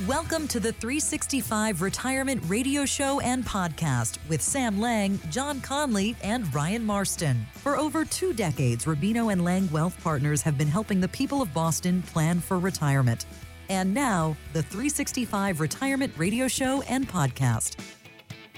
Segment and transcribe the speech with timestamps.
[0.00, 6.52] Welcome to the 365 Retirement Radio Show and Podcast with Sam Lang, John Conley, and
[6.54, 7.46] Ryan Marston.
[7.56, 11.52] For over two decades, Rubino and Lang Wealth Partners have been helping the people of
[11.52, 13.26] Boston plan for retirement.
[13.68, 17.76] And now, the 365 Retirement Radio Show and Podcast.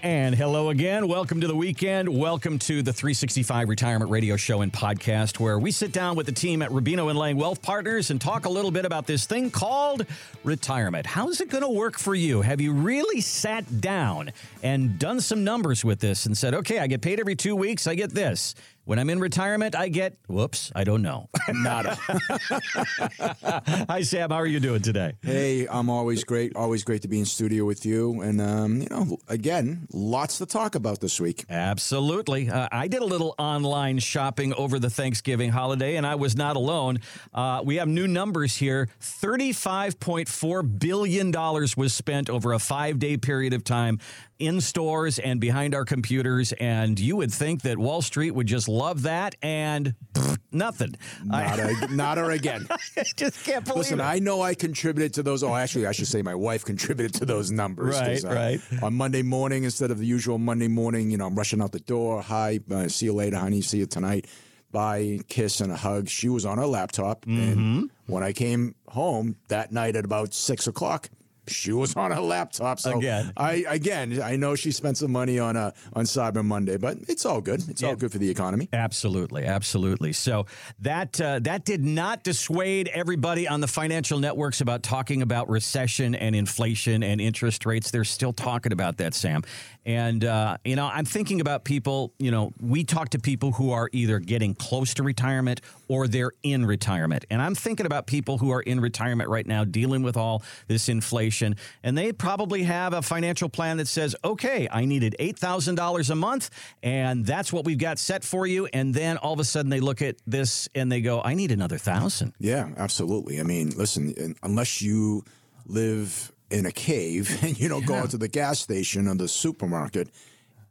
[0.05, 1.09] And hello again.
[1.09, 2.11] Welcome to the weekend.
[2.11, 6.33] Welcome to the 365 Retirement Radio Show and Podcast, where we sit down with the
[6.33, 9.51] team at Rubino and Lang Wealth Partners and talk a little bit about this thing
[9.51, 10.05] called
[10.45, 11.07] retirement.
[11.07, 12.43] How's it going to work for you?
[12.43, 14.31] Have you really sat down
[14.63, 17.87] and done some numbers with this and said, okay, I get paid every two weeks,
[17.87, 18.55] I get this.
[18.87, 21.31] When I'm in retirement, I get, whoops, I don't know.
[21.49, 21.97] Nada.
[23.89, 24.29] Hi, Sam.
[24.29, 25.15] How are you doing today?
[25.23, 26.55] hey, I'm always great.
[26.55, 28.21] Always great to be in studio with you.
[28.21, 31.47] And, um, you know, again, lots to talk about this week.
[31.49, 32.51] Absolutely.
[32.51, 36.57] Uh, I did a little online shopping over the Thanksgiving holiday, and I was not
[36.57, 36.99] alone.
[37.33, 43.55] Uh, we have new numbers here $35.4 billion was spent over a five day period
[43.55, 43.99] of time
[44.39, 46.53] in stores and behind our computers.
[46.53, 50.95] And you would think that Wall Street would just love that and pfft, nothing.
[51.25, 52.67] Nada, nada again.
[52.97, 54.05] I just can't believe Listen, it.
[54.05, 55.43] I know I contributed to those.
[55.43, 57.99] Oh, actually, I should say my wife contributed to those numbers.
[57.99, 58.83] 'cause, uh, Right, right.
[58.83, 61.81] On Monday morning, instead of the usual Monday morning, you know, I'm rushing out the
[61.81, 62.23] door.
[62.23, 63.61] Hi, uh, see you later, honey.
[63.63, 64.27] See you tonight.
[64.73, 66.09] Bye, kiss and a hug.
[66.09, 67.53] She was on her laptop, Mm-hmm.
[67.53, 71.09] and when I came home that night at about six o'clock.
[71.47, 72.81] She was on her laptop.
[72.81, 73.33] So Again.
[73.37, 77.27] I again, I know she spent some money on uh, on Cyber Monday, but it's
[77.27, 77.63] all good.
[77.69, 77.89] It's Yeah.
[77.89, 78.69] all good for the economy.
[78.73, 80.13] Absolutely, absolutely.
[80.13, 80.47] So
[80.81, 86.15] that uh, that did not dissuade everybody on the financial networks about talking about recession
[86.15, 87.91] and inflation and interest rates.
[87.91, 89.43] They're still talking about that, Sam.
[89.85, 92.13] And uh, you know, I'm thinking about people.
[92.19, 96.33] You know, we talk to people who are either getting close to retirement or they're
[96.43, 100.17] in retirement, and I'm thinking about people who are in retirement right now, dealing with
[100.17, 105.17] all this inflation, and they probably have a financial plan that says, "Okay, I needed
[105.19, 106.51] eight thousand dollars a month,
[106.83, 109.81] and that's what we've got set for you." And then all of a sudden, they
[109.81, 112.35] look at this and they go, "I need another thousand.
[112.39, 113.41] Yeah, absolutely.
[113.41, 115.25] I mean, listen, unless you
[115.67, 119.29] live in a cave and you don't go out to the gas station or the
[119.29, 120.09] supermarket,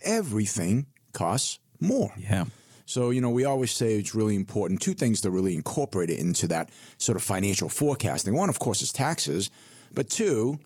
[0.02, 2.14] everything costs more.
[2.18, 2.46] Yeah.
[2.86, 4.82] So, you know, we always say it's really important.
[4.82, 8.36] Two things to really incorporate it into that sort of financial forecasting.
[8.36, 9.50] One, of course, is taxes,
[9.94, 10.60] but two,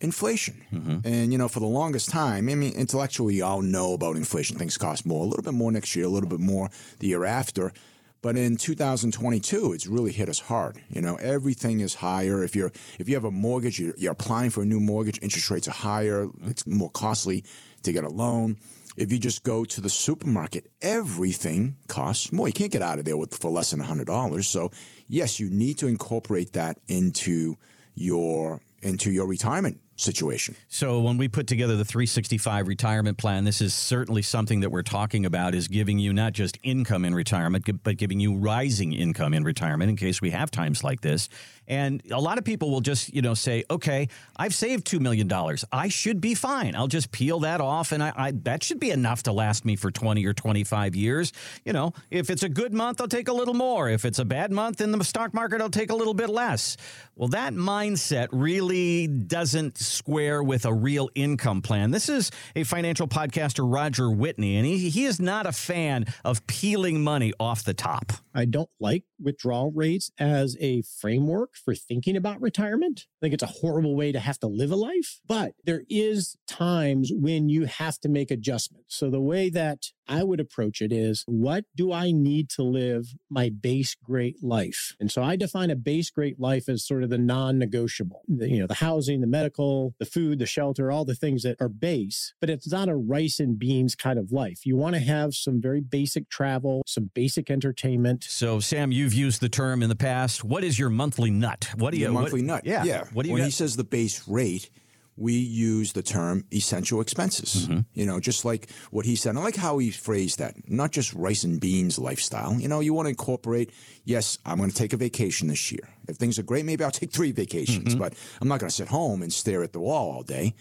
[0.00, 0.64] inflation.
[1.04, 4.56] And, you know, for the longest time, I mean, intellectually, you all know about inflation.
[4.56, 6.70] Things cost more, a little bit more next year, a little bit more
[7.00, 7.72] the year after.
[8.20, 10.82] But in 2022, it's really hit us hard.
[10.88, 12.42] You know, everything is higher.
[12.42, 15.20] If you're if you have a mortgage, you're, you're applying for a new mortgage.
[15.22, 16.28] Interest rates are higher.
[16.46, 17.44] It's more costly
[17.84, 18.56] to get a loan.
[18.96, 22.48] If you just go to the supermarket, everything costs more.
[22.48, 24.48] You can't get out of there with for less than hundred dollars.
[24.48, 24.72] So,
[25.06, 27.56] yes, you need to incorporate that into
[28.00, 30.54] your into your retirement situation.
[30.68, 34.82] So when we put together the 365 retirement plan, this is certainly something that we're
[34.82, 39.34] talking about is giving you not just income in retirement, but giving you rising income
[39.34, 41.28] in retirement in case we have times like this.
[41.68, 45.30] And a lot of people will just, you know, say, okay, I've saved $2 million.
[45.70, 46.74] I should be fine.
[46.74, 49.76] I'll just peel that off and I, I that should be enough to last me
[49.76, 51.32] for 20 or 25 years.
[51.64, 53.88] You know, if it's a good month, I'll take a little more.
[53.88, 56.76] If it's a bad month in the stock market, I'll take a little bit less.
[57.14, 61.90] Well, that mindset really doesn't square with a real income plan.
[61.90, 66.46] This is a financial podcaster, Roger Whitney, and he, he is not a fan of
[66.46, 68.12] peeling money off the top.
[68.38, 73.06] I don't like withdrawal rates as a framework for thinking about retirement.
[73.20, 76.36] I think it's a horrible way to have to live a life, but there is
[76.46, 78.94] times when you have to make adjustments.
[78.96, 83.14] So the way that I would approach it is what do I need to live
[83.30, 84.96] my base great life?
[85.00, 88.22] And so I define a base great life as sort of the non-negotiable.
[88.28, 91.56] The, you know, the housing, the medical, the food, the shelter, all the things that
[91.60, 94.64] are base, but it's not a rice and beans kind of life.
[94.64, 99.40] You want to have some very basic travel, some basic entertainment, So, Sam, you've used
[99.40, 100.44] the term in the past.
[100.44, 101.68] What is your monthly nut?
[101.76, 102.62] What do you Your what- monthly nut.
[102.64, 102.84] Yeah.
[102.84, 103.04] Yeah.
[103.12, 103.46] What do you when got?
[103.46, 104.70] he says the base rate,
[105.18, 107.66] we use the term essential expenses.
[107.66, 107.80] Mm-hmm.
[107.92, 109.36] You know, just like what he said.
[109.36, 110.54] I like how he phrased that.
[110.70, 112.54] Not just rice and beans lifestyle.
[112.54, 113.72] You know, you want to incorporate,
[114.04, 115.88] yes, I'm going to take a vacation this year.
[116.06, 117.98] If things are great, maybe I'll take three vacations, Mm-hmm.
[117.98, 120.54] but I'm not going to sit home and stare at the wall all day.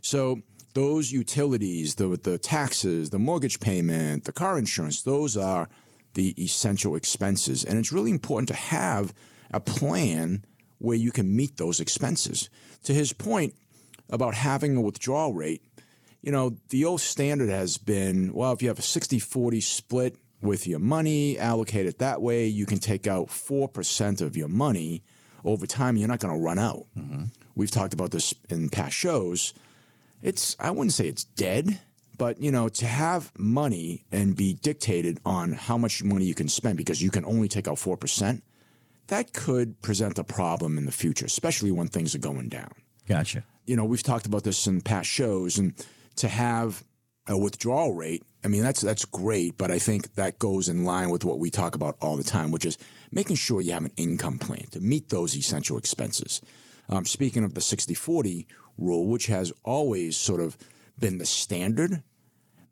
[0.00, 0.40] So
[0.74, 5.68] those utilities, the the taxes, the mortgage payment, the car insurance, those are
[6.14, 7.64] the essential expenses.
[7.64, 9.12] And it's really important to have
[9.50, 10.44] a plan
[10.78, 12.48] where you can meet those expenses.
[12.84, 13.54] To his point
[14.10, 15.62] about having a withdrawal rate,
[16.22, 20.16] you know, the old standard has been well, if you have a 60 40 split
[20.40, 25.02] with your money, allocate it that way, you can take out 4% of your money
[25.44, 26.86] over time, you're not going to run out.
[26.96, 27.24] Mm-hmm.
[27.54, 29.52] we've talked about this in past shows.
[30.22, 31.80] It's I wouldn't say it's dead,
[32.16, 36.48] but you know, to have money and be dictated on how much money you can
[36.48, 38.42] spend because you can only take out four percent,
[39.08, 42.72] that could present a problem in the future, especially when things are going down.
[43.06, 43.44] Gotcha.
[43.66, 45.74] You know, we've talked about this in past shows, and
[46.16, 46.84] to have
[47.26, 51.10] a withdrawal rate, I mean, that's that's great, but I think that goes in line
[51.10, 52.76] with what we talk about all the time, which is
[53.10, 56.42] making sure you have an income plan to meet those essential expenses.
[56.88, 58.46] Um, speaking of the 60 40
[58.76, 60.58] rule, which has always sort of
[60.98, 62.02] been the standard,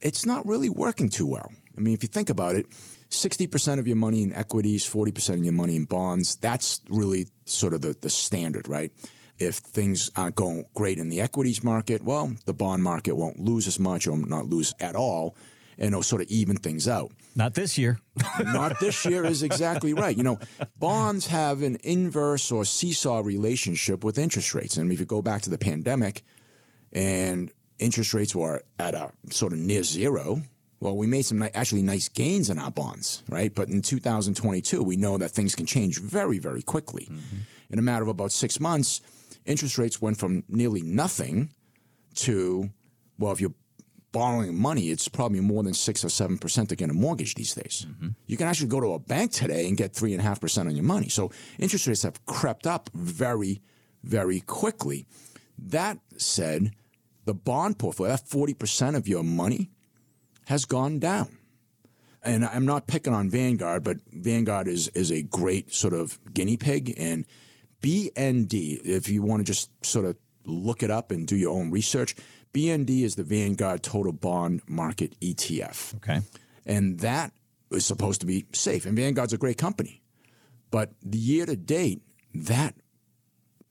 [0.00, 1.50] it's not really working too well.
[1.76, 2.66] I mean, if you think about it,
[3.08, 7.74] 60% of your money in equities, 40% of your money in bonds, that's really sort
[7.74, 8.90] of the, the standard, right?
[9.42, 13.66] If things aren't going great in the equities market, well, the bond market won't lose
[13.66, 15.34] as much or not lose at all,
[15.78, 17.10] and it'll sort of even things out.
[17.34, 17.98] Not this year.
[18.40, 20.16] Not this year is exactly right.
[20.16, 20.38] You know,
[20.78, 24.76] bonds have an inverse or seesaw relationship with interest rates.
[24.76, 26.22] And if you go back to the pandemic
[26.92, 30.42] and interest rates were at a sort of near zero,
[30.80, 33.54] well, we made some ni- actually nice gains in our bonds, right?
[33.54, 37.04] But in 2022, we know that things can change very, very quickly.
[37.04, 37.36] Mm-hmm.
[37.70, 39.00] In a matter of about six months,
[39.44, 41.52] interest rates went from nearly nothing
[42.14, 42.70] to,
[43.18, 43.54] well, if you're
[44.12, 47.54] borrowing money, it's probably more than six or seven percent to get a mortgage these
[47.54, 47.86] days.
[47.88, 48.08] Mm-hmm.
[48.26, 50.68] You can actually go to a bank today and get three and a half percent
[50.68, 51.08] on your money.
[51.08, 53.62] So interest rates have crept up very,
[54.02, 55.06] very quickly.
[55.58, 56.72] That said,
[57.24, 59.70] the bond portfolio, that forty percent of your money,
[60.46, 61.38] has gone down.
[62.22, 66.56] And I'm not picking on Vanguard, but Vanguard is is a great sort of guinea
[66.56, 66.94] pig.
[66.98, 67.24] And
[67.82, 71.70] BND, if you want to just sort of look it up and do your own
[71.70, 72.14] research,
[72.54, 75.96] BND is the Vanguard Total Bond Market ETF.
[75.96, 76.20] Okay.
[76.64, 77.32] And that
[77.70, 78.86] is supposed to be safe.
[78.86, 80.02] And Vanguard's a great company.
[80.70, 82.02] But the year to date,
[82.34, 82.74] that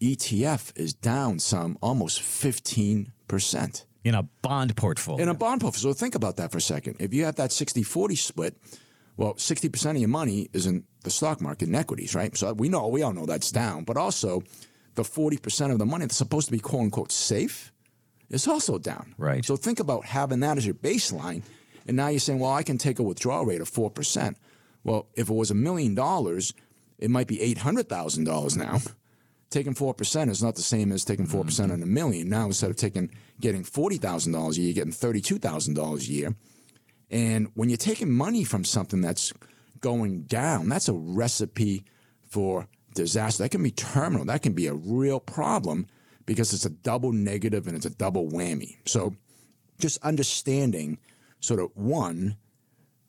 [0.01, 5.23] ETF is down some almost 15% In a bond portfolio.
[5.23, 5.93] in a bond portfolio.
[5.93, 6.97] So think about that for a second.
[6.99, 8.57] If you have that 60 40 split,
[9.17, 12.35] well, 60% of your money is in the stock market and equities, right?
[12.37, 13.83] So we know, we all know that's down.
[13.83, 14.43] But also,
[14.95, 17.71] the 40% of the money that's supposed to be quote unquote safe
[18.29, 19.13] is also down.
[19.17, 19.43] Right.
[19.45, 21.43] So think about having that as your baseline.
[21.87, 24.35] And now you're saying, well, I can take a withdrawal rate of 4%.
[24.83, 26.53] Well, if it was a million dollars,
[26.97, 28.79] it might be $800,000 now.
[29.49, 31.71] Taking 4% is not the same as taking 4% mm-hmm.
[31.71, 32.29] on a million.
[32.29, 36.35] Now, instead of taking getting $40,000 a year, you're getting $32,000 a year.
[37.11, 39.33] And when you're taking money from something that's
[39.81, 41.83] going down, that's a recipe
[42.29, 43.43] for disaster.
[43.43, 44.25] That can be terminal.
[44.25, 45.87] That can be a real problem
[46.25, 48.77] because it's a double negative and it's a double whammy.
[48.85, 49.15] So
[49.79, 50.99] just understanding
[51.41, 52.37] sort of one,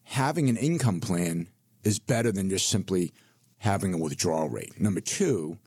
[0.02, 1.49] having an income plan
[1.84, 3.12] is better than just simply
[3.58, 4.81] having a withdrawal rate.
[4.81, 5.58] Number two,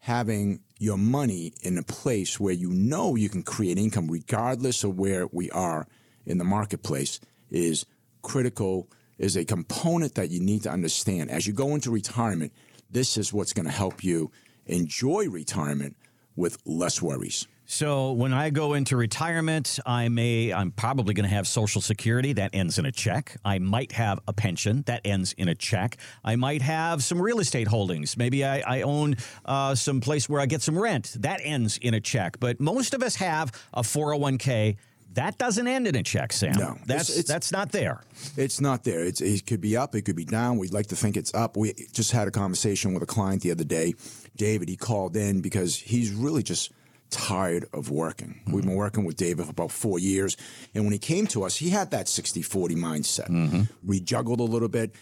[0.00, 4.98] having your money in a place where you know you can create income regardless of
[4.98, 5.86] where we are
[6.26, 7.20] in the marketplace
[7.54, 7.86] is
[8.22, 12.52] critical is a component that you need to understand as you go into retirement
[12.90, 14.30] this is what's going to help you
[14.66, 15.96] enjoy retirement
[16.36, 21.34] with less worries So when I go into retirement, I may I'm probably going to
[21.34, 23.36] have social security that ends in a check.
[23.42, 25.96] I might have a pension that ends in a check.
[26.22, 28.18] I might have some real estate holdings.
[28.18, 29.16] Maybe I, I own
[29.46, 32.38] uh, some place where I get some rent that ends in a check.
[32.38, 34.76] But most of us have a 401k
[35.14, 36.52] that doesn't end in a check, Sam.
[36.56, 36.76] No.
[36.86, 38.02] that's It's- it's- that's not there.
[38.36, 39.00] It's not there.
[39.04, 39.94] It's, it could be up.
[39.94, 40.58] It could be down.
[40.58, 41.56] We'd like to think it's up.
[41.56, 43.94] We just had a conversation with a client the other day.
[44.36, 46.72] David, he called in because he's really just
[47.10, 48.40] tired of working.
[48.42, 48.52] Mm-hmm.
[48.52, 50.36] We've been working with David for about four years.
[50.74, 53.28] And when he came to us, he had that 60 40 mindset.
[53.28, 53.62] Mm-hmm.
[53.84, 54.94] We juggled a little bit,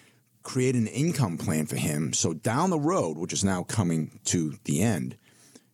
[0.42, 2.12] created an income plan for him.
[2.12, 5.16] So down the road, which is now coming to the end,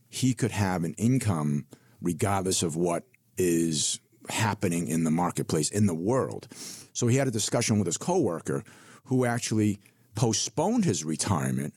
[0.09, 1.67] he could have an income
[2.01, 3.03] regardless of what
[3.37, 3.99] is
[4.31, 6.49] happening in the marketplace in the world.
[6.93, 8.65] So he had a discussion with his coworker
[9.05, 9.79] who actually
[10.15, 11.75] postponed his retirement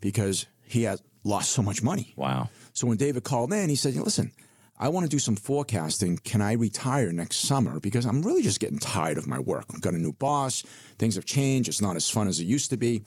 [0.00, 2.12] because he had lost so much money.
[2.16, 2.48] Wow.
[2.72, 4.32] So when David called in, he said, "Listen,
[4.78, 6.18] I want to do some forecasting.
[6.18, 7.80] Can I retire next summer?
[7.80, 9.66] Because I'm really just getting tired of my work.
[9.74, 10.62] I've got a new boss.
[10.98, 11.68] Things have changed.
[11.68, 13.02] It's not as fun as it used to be,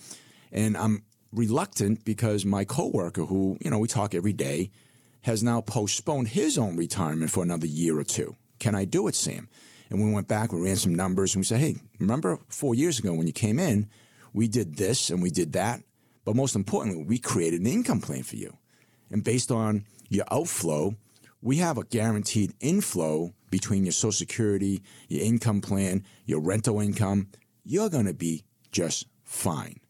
[0.51, 4.69] and I'm reluctant because my coworker, who you know we talk every day,
[5.23, 8.35] has now postponed his own retirement for another year or two.
[8.63, 9.50] Can I do it, Sam?"
[9.89, 12.98] And we went back, we ran some numbers, and we said, "Hey, remember four years
[12.98, 13.89] ago when you came in,
[14.32, 15.84] we did this and we did that,
[16.24, 18.58] but most importantly, we created an income plan for you."
[19.12, 20.96] And based on your outflow,
[21.41, 27.27] we have a guaranteed inflow between your Social Security, your income plan, your rental income.
[27.65, 29.82] You're going to be just fine.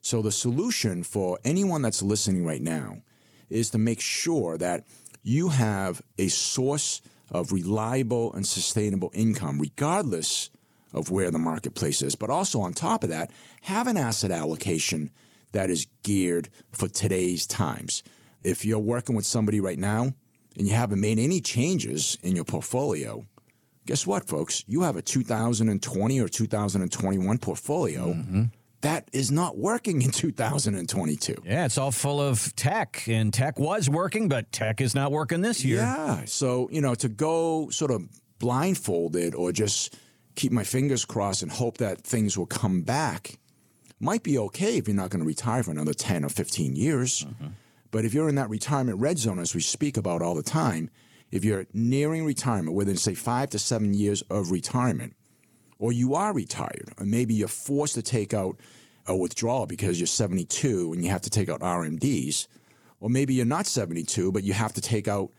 [0.00, 3.02] So, the solution for anyone that's listening right now
[3.48, 4.84] is to make sure that
[5.22, 10.50] you have a source of reliable and sustainable income, regardless
[10.92, 12.14] of where the marketplace is.
[12.14, 13.30] But also, on top of that,
[13.62, 15.10] have an asset allocation
[15.52, 18.02] that is geared for today's times.
[18.42, 20.14] If you're working with somebody right now
[20.56, 23.24] and you haven't made any changes in your portfolio,
[23.86, 24.64] guess what, folks?
[24.66, 28.14] You have a 2020 or 2021 portfolio.
[28.14, 28.44] Mm-hmm.
[28.82, 31.36] That is not working in 2022.
[31.44, 35.40] Yeah, it's all full of tech, and tech was working, but tech is not working
[35.40, 35.78] this year.
[35.78, 36.24] Yeah.
[36.26, 39.96] So, you know, to go sort of blindfolded or just
[40.34, 43.38] keep my fingers crossed and hope that things will come back
[43.98, 47.24] might be okay if you're not going to retire for another 10 or 15 years.
[47.24, 47.46] Mm-hmm.
[47.90, 50.90] But if you're in that retirement red zone, as we speak about all the time,
[51.30, 55.16] if you're nearing retirement within, say, five to seven years of retirement,
[55.78, 58.58] or you are retired, or maybe you're forced to take out
[59.06, 62.46] a withdrawal because you're 72 and you have to take out RMDs,
[63.00, 65.30] or maybe you're not 72, but you have to take out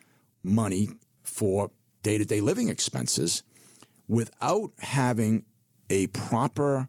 [0.44, 0.90] money
[1.24, 1.72] for
[2.04, 3.44] day to day living expenses
[4.08, 5.44] without having
[5.90, 6.88] a proper,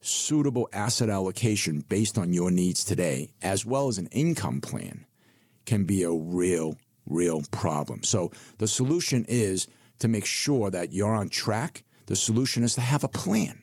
[0.00, 5.06] suitable asset allocation based on your needs today, as well as an income plan,
[5.66, 6.76] can be a real,
[7.06, 8.02] real problem.
[8.02, 9.68] So the solution is
[10.00, 11.84] to make sure that you're on track.
[12.06, 13.62] The solution is to have a plan.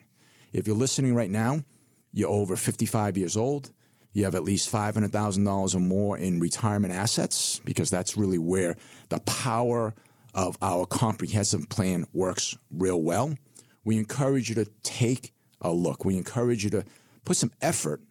[0.52, 1.64] If you're listening right now,
[2.12, 3.70] you're over 55 years old,
[4.12, 8.76] you have at least $500,000 or more in retirement assets, because that's really where
[9.08, 9.94] the power
[10.34, 13.34] of our comprehensive plan works real well.
[13.84, 16.04] We encourage you to take a look.
[16.04, 16.84] We encourage you to
[17.24, 18.02] put some effort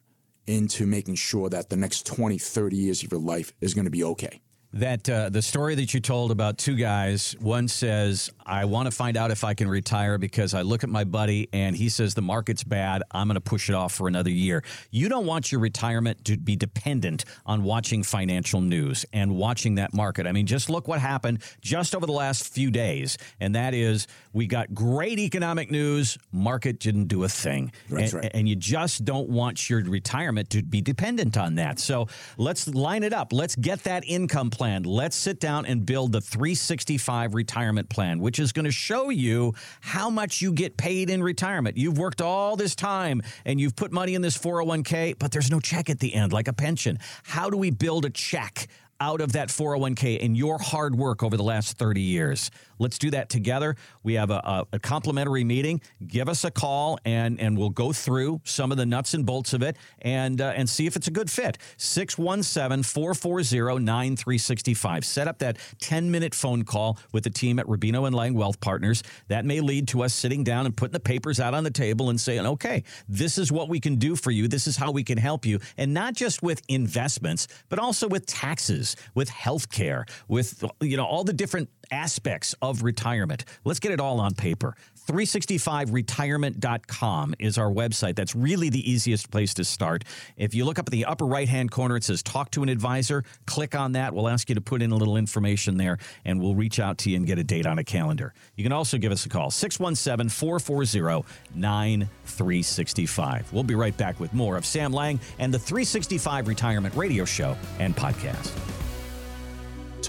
[0.48, 3.91] into making sure that the next 20, 30 years of your life is going to
[3.91, 4.41] be okay
[4.73, 8.91] that uh, the story that you told about two guys one says i want to
[8.91, 12.13] find out if i can retire because i look at my buddy and he says
[12.13, 13.03] the market's bad.
[13.11, 14.63] I'm going to push it off for another year.
[14.91, 19.93] You don't want your retirement to be dependent on watching financial news and watching that
[19.93, 20.27] market.
[20.27, 24.07] I mean just look what happened just over the last few days and that is
[24.33, 27.71] we got great economic news market didn't do a thing.
[27.89, 28.31] That's and, right.
[28.33, 31.79] and you just don't want your retirement to be dependent on that.
[31.79, 32.07] So
[32.38, 33.33] let's line it up.
[33.33, 34.83] Let's get that income plan.
[34.83, 39.53] Let's sit down and build the 365 retirement plan, which is going to show you
[39.79, 41.77] how much you get paid in retirement.
[41.77, 45.61] You've worked all this time and you've put money in this 401k, but there's no
[45.61, 46.99] check at the end like a pension.
[47.23, 48.67] How do we build a check?
[49.01, 52.51] Out of that 401k and your hard work over the last 30 years.
[52.79, 53.75] Let's do that together.
[54.03, 55.82] We have a, a, a, complimentary meeting.
[56.08, 59.53] Give us a call and, and we'll go through some of the nuts and bolts
[59.53, 61.58] of it and, uh, and see if it's a good fit.
[61.77, 65.06] 617 440 9365.
[65.06, 68.60] Set up that 10 minute phone call with the team at Rubino and Lang Wealth
[68.62, 69.03] Partners.
[69.27, 72.10] That may lead to us sitting down and putting the papers out on the table
[72.10, 74.48] and saying, okay, this is what we can do for you.
[74.48, 75.60] This is how we can help you.
[75.77, 81.24] And not just with investments, but also with taxes with healthcare, with you know all
[81.24, 83.46] the different aspects of retirement.
[83.63, 84.75] Let's get it all on paper.
[85.10, 88.15] 365retirement.com is our website.
[88.15, 90.03] That's really the easiest place to start.
[90.38, 92.69] If you look up at the upper right hand corner, it says Talk to an
[92.69, 93.24] Advisor.
[93.48, 94.13] Click on that.
[94.13, 97.10] We'll ask you to put in a little information there, and we'll reach out to
[97.10, 98.36] you and get a date on a calendar.
[98.55, 103.51] You can also give us a call 617 440 9365.
[103.51, 107.58] We'll be right back with more of Sam Lang and the 365 Retirement Radio Show
[107.79, 108.78] and Podcast.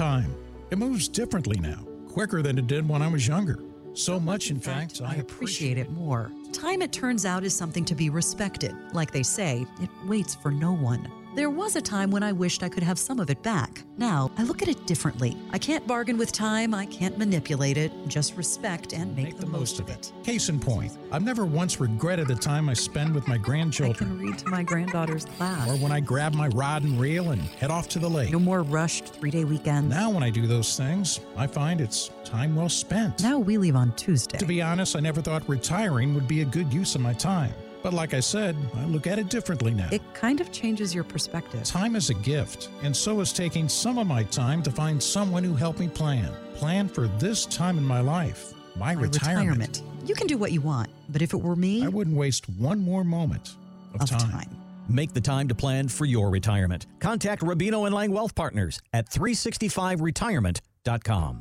[0.00, 0.34] Time.
[0.70, 3.62] It moves differently now, quicker than it did when I was younger.
[3.92, 6.32] So much, in fact, I appreciate it more.
[6.54, 8.74] Time, it turns out, is something to be respected.
[8.94, 11.06] Like they say, it waits for no one.
[11.36, 13.84] There was a time when I wished I could have some of it back.
[13.96, 15.36] Now, I look at it differently.
[15.52, 19.46] I can't bargain with time, I can't manipulate it, just respect and make, Make the
[19.46, 20.12] most of it.
[20.24, 24.10] Case in point, I've never once regretted the time I spend with my I grandchildren
[24.10, 25.68] can read to my granddaughter's class.
[25.68, 28.32] or when I grab my rod and reel and head off to the lake.
[28.32, 29.88] No more rushed three day weekends.
[29.88, 33.22] Now, when I do those things, I find it's time well spent.
[33.22, 34.38] Now we leave on Tuesday.
[34.38, 37.52] To be honest, I never thought retiring would be a good use of my time.
[37.82, 39.88] But like I said, I look at it differently now.
[39.90, 41.64] it kind of changes your perspective.
[41.64, 45.42] Time is a gift, and so is taking some of my time to find someone
[45.42, 46.30] who helped me plan.
[46.54, 49.82] Plan for this time in my life, my, My retirement.
[50.04, 52.80] You can do what you want, but if it were me, I wouldn't waste one
[52.80, 53.54] more moment
[53.94, 54.30] of, of time.
[54.30, 54.56] time.
[54.88, 56.86] Make the time to plan for your retirement.
[56.98, 61.40] Contact Rubino and Lang Wealth Partners at 365retirement.com.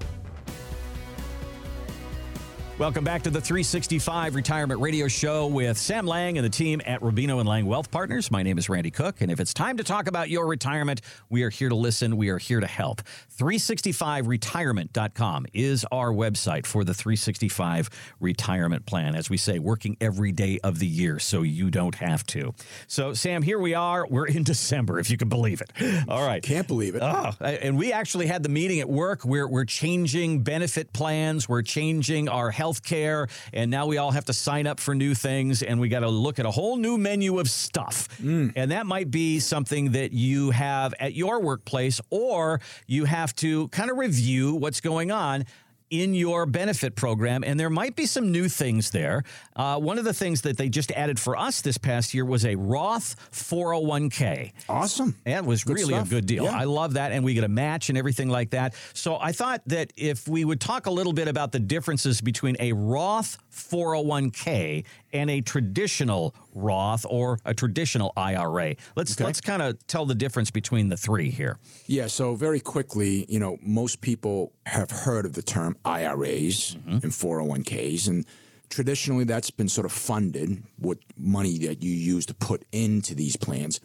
[2.80, 7.02] Welcome back to the 365 Retirement Radio Show with Sam Lang and the team at
[7.02, 8.32] Rubino and Lang Wealth Partners.
[8.32, 11.44] My name is Randy Cook, and if it's time to talk about your retirement, we
[11.44, 12.16] are here to listen.
[12.16, 13.02] We are here to help.
[13.38, 17.90] 365retirement.com is our website for the 365
[18.22, 19.14] retirement plan.
[19.14, 22.54] As we say, working every day of the year so you don't have to.
[22.88, 24.08] So, Sam, here we are.
[24.08, 25.74] We're in December, if you can believe it.
[26.08, 26.42] All right.
[26.42, 27.02] Can't believe it.
[27.04, 29.26] Oh, and we actually had the meeting at work.
[29.26, 34.12] We're, we're changing benefit plans, we're changing our health health care, and now we all
[34.12, 36.78] have to sign up for new things, and we got to look at a whole
[36.78, 38.08] new menu of stuff.
[38.22, 38.54] Mm.
[38.56, 43.70] And that might be something that you have at your workplace, or you have to
[43.70, 45.46] kind of review what's going on
[45.90, 49.24] in your benefit program, and there might be some new things there.
[49.56, 52.46] Uh, one of the things that they just added for us this past year was
[52.46, 54.52] a Roth 401k.
[54.68, 55.16] Awesome.
[55.26, 56.08] That was good really stuff.
[56.08, 56.44] a good deal.
[56.46, 56.58] Yeah.
[56.58, 58.76] I love that, and we get a match and everything like that.
[58.94, 62.56] So I thought that if we would talk a little bit about the differences between
[62.60, 68.76] a Roth 401k and a traditional Roth or a traditional IRA.
[68.96, 69.26] Let's okay.
[69.26, 71.58] let's kind of tell the difference between the three here.
[71.88, 76.92] Yeah, so very quickly, you know, most people have heard of the term IRAs mm-hmm.
[76.92, 78.26] and 401ks and
[78.70, 83.36] traditionally that's been sort of funded with money that you use to put into these
[83.36, 83.80] plans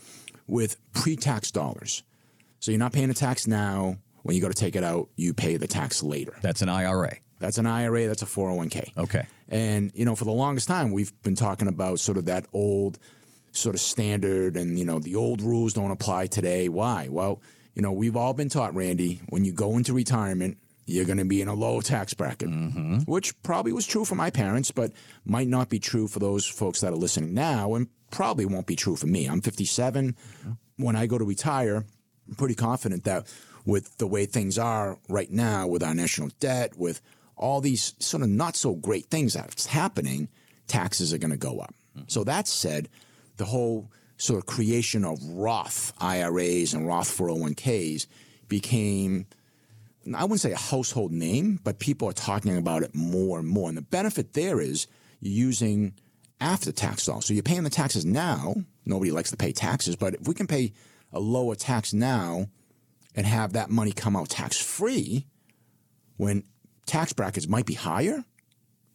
[0.47, 2.03] with pre-tax dollars.
[2.61, 3.97] So you're not paying a tax now.
[4.23, 6.35] When you go to take it out, you pay the tax later.
[6.41, 7.17] That's an IRA.
[7.39, 8.07] That's an IRA.
[8.07, 8.97] That's a 401k.
[8.97, 9.27] Okay.
[9.49, 12.99] And, you know, for the longest time, we've been talking about sort of that old
[13.53, 16.69] sort of standard and, you know, the old rules don't apply today.
[16.69, 17.09] Why?
[17.11, 17.41] Well,
[17.75, 21.25] you know, we've all been taught, Randy, when you go into retirement, you're going to
[21.25, 22.99] be in a low tax bracket, mm-hmm.
[23.01, 24.93] which probably was true for my parents, but
[25.25, 28.77] might not be true for those folks that are listening now, and probably won't be
[28.77, 29.27] true for me.
[29.27, 30.13] I'm 57.
[30.13, 30.85] Mm-hmm.
[30.85, 31.85] When I go to retire,
[32.29, 33.27] I'm pretty confident that
[33.65, 37.01] with the way things are right now, with our national debt, with
[37.37, 40.29] all these sort of not so great things that's happening,
[40.67, 41.75] taxes are going to go up.
[41.97, 42.05] Mm-hmm.
[42.09, 42.89] So that said,
[43.37, 48.07] the whole sort of creation of Roth IRAs and Roth 401ks
[48.49, 49.27] became,
[50.15, 53.69] I wouldn't say a household name, but people are talking about it more and more.
[53.69, 54.87] And the benefit there is
[55.21, 55.95] you're using
[56.41, 57.27] after tax dollars.
[57.27, 58.55] So you're paying the taxes now.
[58.85, 60.73] Nobody likes to pay taxes, but if we can pay
[61.13, 62.49] a lower tax now
[63.15, 65.27] and have that money come out tax free,
[66.17, 66.45] when
[66.87, 68.25] tax brackets might be higher,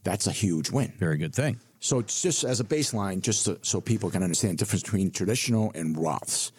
[0.03, 0.93] that's a huge win.
[0.97, 1.59] Very good thing.
[1.79, 5.11] So it's just as a baseline, just to, so people can understand the difference between
[5.11, 6.51] traditional and Roths.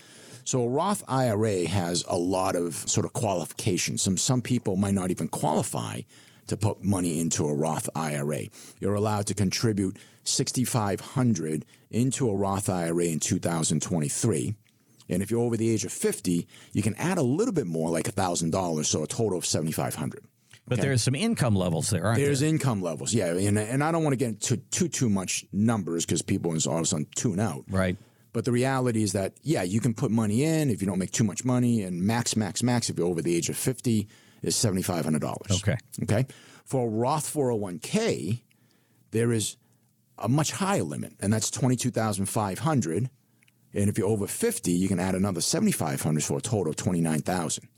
[0.44, 4.02] So a Roth IRA has a lot of sort of qualifications.
[4.02, 6.00] Some some people might not even qualify
[6.46, 8.46] to put money into a Roth IRA.
[8.80, 14.54] You're allowed to contribute 6500 into a Roth IRA in 2023.
[15.10, 17.90] And if you're over the age of 50, you can add a little bit more
[17.90, 20.24] like $1,000, so a total of 7500
[20.70, 20.86] but okay.
[20.86, 22.48] there's some income levels there, aren't there's there?
[22.48, 23.34] income levels, yeah.
[23.34, 26.76] And, and I don't want to get into too, too much numbers because people all
[26.76, 27.64] of a sudden tune out.
[27.68, 27.96] Right.
[28.32, 31.10] But the reality is that, yeah, you can put money in if you don't make
[31.10, 34.06] too much money, and max, max, max, if you're over the age of 50,
[34.42, 35.58] is $7,500.
[35.58, 35.76] Okay.
[36.04, 36.26] Okay.
[36.64, 38.42] For a Roth 401k,
[39.10, 39.56] there is
[40.18, 43.10] a much higher limit, and that's 22500
[43.74, 47.68] And if you're over 50, you can add another 7500 for a total of 29000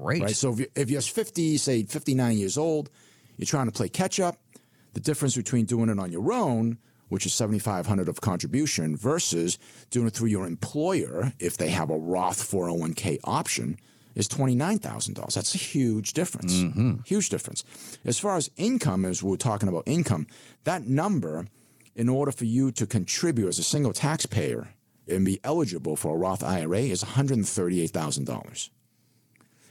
[0.00, 0.22] Great.
[0.22, 0.36] Right.
[0.36, 2.90] So if, you, if you're 50, say 59 years old,
[3.36, 4.36] you're trying to play catch up.
[4.94, 9.58] The difference between doing it on your own, which is 7,500 of contribution, versus
[9.90, 13.78] doing it through your employer, if they have a Roth 401k option,
[14.14, 15.34] is $29,000.
[15.34, 16.54] That's a huge difference.
[16.54, 17.02] Mm-hmm.
[17.04, 17.64] Huge difference.
[18.04, 20.26] As far as income, as we're talking about income,
[20.64, 21.46] that number,
[21.94, 24.68] in order for you to contribute as a single taxpayer
[25.08, 28.70] and be eligible for a Roth IRA, is $138,000.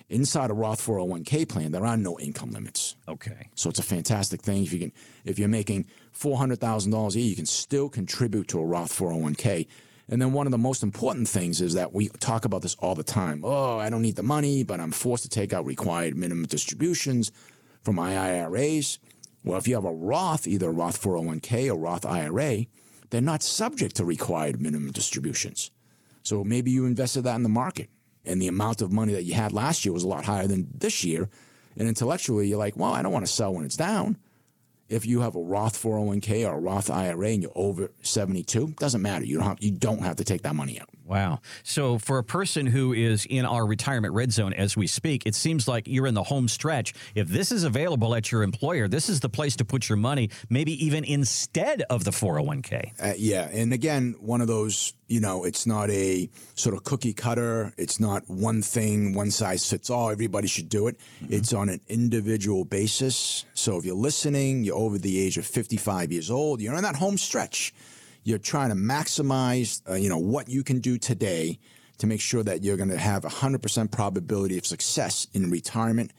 [0.10, 2.96] Inside a Roth 401k plan, there are no income limits.
[3.08, 3.50] Okay.
[3.54, 4.64] So it's a fantastic thing.
[4.64, 4.92] If you can,
[5.24, 8.66] if you're making four hundred thousand dollars a year, you can still contribute to a
[8.66, 9.68] Roth 401k.
[10.12, 12.96] And then one of the most important things is that we talk about this all
[12.96, 13.42] the time.
[13.46, 17.32] Oh, I don't need the money, but I'm forced to take out required minimum distributions
[17.84, 18.98] from my IRAs.
[19.44, 22.66] Well, if you have a Roth, either a Roth 401k or Roth IRA,
[23.12, 25.70] they're not subject to required minimum distributions.
[26.24, 27.90] So maybe you invested that in the market
[28.26, 30.68] and the amount of money that you had last year was a lot higher than
[30.74, 31.30] this year.
[31.78, 34.18] And intellectually, you're like, well, I don't want to sell when it's down.
[34.90, 39.02] If you have a Roth 401k or a Roth IRA and you're over 72, doesn't
[39.02, 39.24] matter.
[39.24, 40.90] You don't have, you don't have to take that money out.
[41.10, 41.40] Wow.
[41.64, 45.34] So, for a person who is in our retirement red zone as we speak, it
[45.34, 46.94] seems like you're in the home stretch.
[47.16, 50.30] If this is available at your employer, this is the place to put your money,
[50.52, 52.92] maybe even instead of the 401k.
[53.02, 53.50] Uh, yeah.
[53.52, 57.74] And again, one of those, you know, it's not a sort of cookie cutter.
[57.76, 60.12] It's not one thing, one size fits all.
[60.12, 61.00] Everybody should do it.
[61.24, 61.34] Mm-hmm.
[61.34, 63.46] It's on an individual basis.
[63.56, 66.98] So, if you're listening, you're over the age of 55 years old, you're in that
[66.98, 67.74] home stretch
[68.24, 71.60] you're trying to maximize, uh, you know, what you can do today
[72.00, 76.12] to make sure that you're going to have a 100% probability of success in retirement.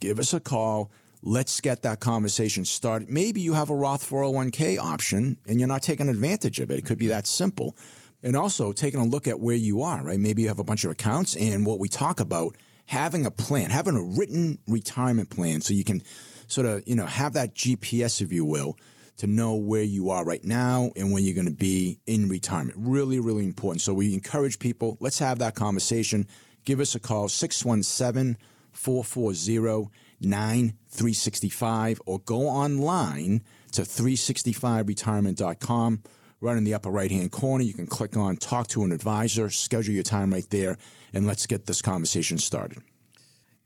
[0.00, 0.90] Give us a call.
[1.22, 3.10] Let's get that conversation started.
[3.10, 6.78] Maybe you have a Roth 401k option and you're not taking advantage of it.
[6.78, 7.76] It could be that simple.
[8.22, 10.18] And also taking a look at where you are, right?
[10.18, 13.70] Maybe you have a bunch of accounts and what we talk about having a plan,
[13.70, 16.02] having a written retirement plan so you can
[16.48, 18.76] sort of, you know, have that GPS, if you will,
[19.20, 22.76] to know where you are right now and when you're going to be in retirement.
[22.78, 23.82] Really, really important.
[23.82, 26.26] So we encourage people, let's have that conversation.
[26.64, 28.38] Give us a call, 617
[28.72, 29.90] 440
[30.22, 36.02] 9365, or go online to 365retirement.com.
[36.42, 39.50] Right in the upper right hand corner, you can click on Talk to an Advisor,
[39.50, 40.78] schedule your time right there,
[41.12, 42.78] and let's get this conversation started.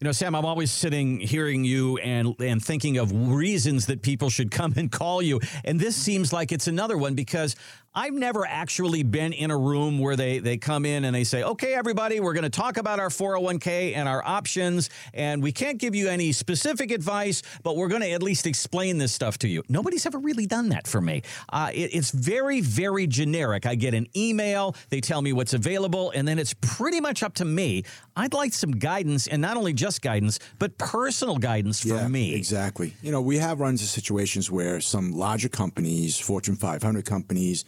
[0.04, 4.28] You know, Sam, I'm always sitting hearing you and and thinking of reasons that people
[4.28, 5.40] should come and call you.
[5.64, 7.56] And this seems like it's another one because
[7.96, 11.44] I've never actually been in a room where they, they come in and they say,
[11.44, 14.90] okay, everybody, we're going to talk about our 401k and our options.
[15.12, 18.98] And we can't give you any specific advice, but we're going to at least explain
[18.98, 19.62] this stuff to you.
[19.68, 21.22] Nobody's ever really done that for me.
[21.48, 23.64] Uh, it, it's very, very generic.
[23.64, 27.34] I get an email, they tell me what's available, and then it's pretty much up
[27.34, 27.84] to me.
[28.16, 32.34] I'd like some guidance, and not only just guidance, but personal guidance for yeah, me.
[32.34, 32.94] Exactly.
[33.02, 37.64] You know, we have run into situations where some larger companies, Fortune 500 companies,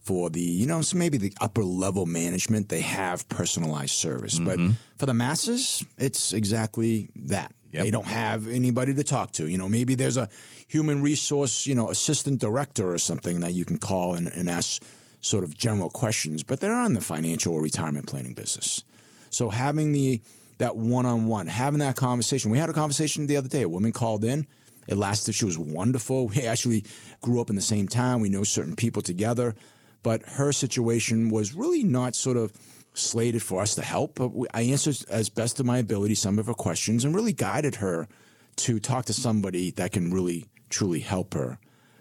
[0.00, 4.38] for the, you know, so maybe the upper level management, they have personalized service.
[4.38, 4.66] Mm-hmm.
[4.66, 7.54] But for the masses, it's exactly that.
[7.72, 7.84] Yep.
[7.84, 9.46] They don't have anybody to talk to.
[9.46, 10.28] You know, maybe there's a
[10.66, 14.82] human resource, you know, assistant director or something that you can call and, and ask
[15.20, 18.82] sort of general questions, but they're on the financial or retirement planning business.
[19.28, 20.20] So having the
[20.60, 22.50] that one on one, having that conversation.
[22.50, 23.62] We had a conversation the other day.
[23.62, 24.46] A woman called in.
[24.86, 25.34] It lasted.
[25.34, 26.28] She was wonderful.
[26.28, 26.84] We actually
[27.22, 28.20] grew up in the same town.
[28.20, 29.54] We know certain people together
[30.02, 32.52] but her situation was really not sort of
[32.94, 34.16] slated for us to help.
[34.16, 37.76] But I answered as best of my ability some of her questions and really guided
[37.76, 38.08] her
[38.56, 41.58] to talk to somebody that can really truly help her.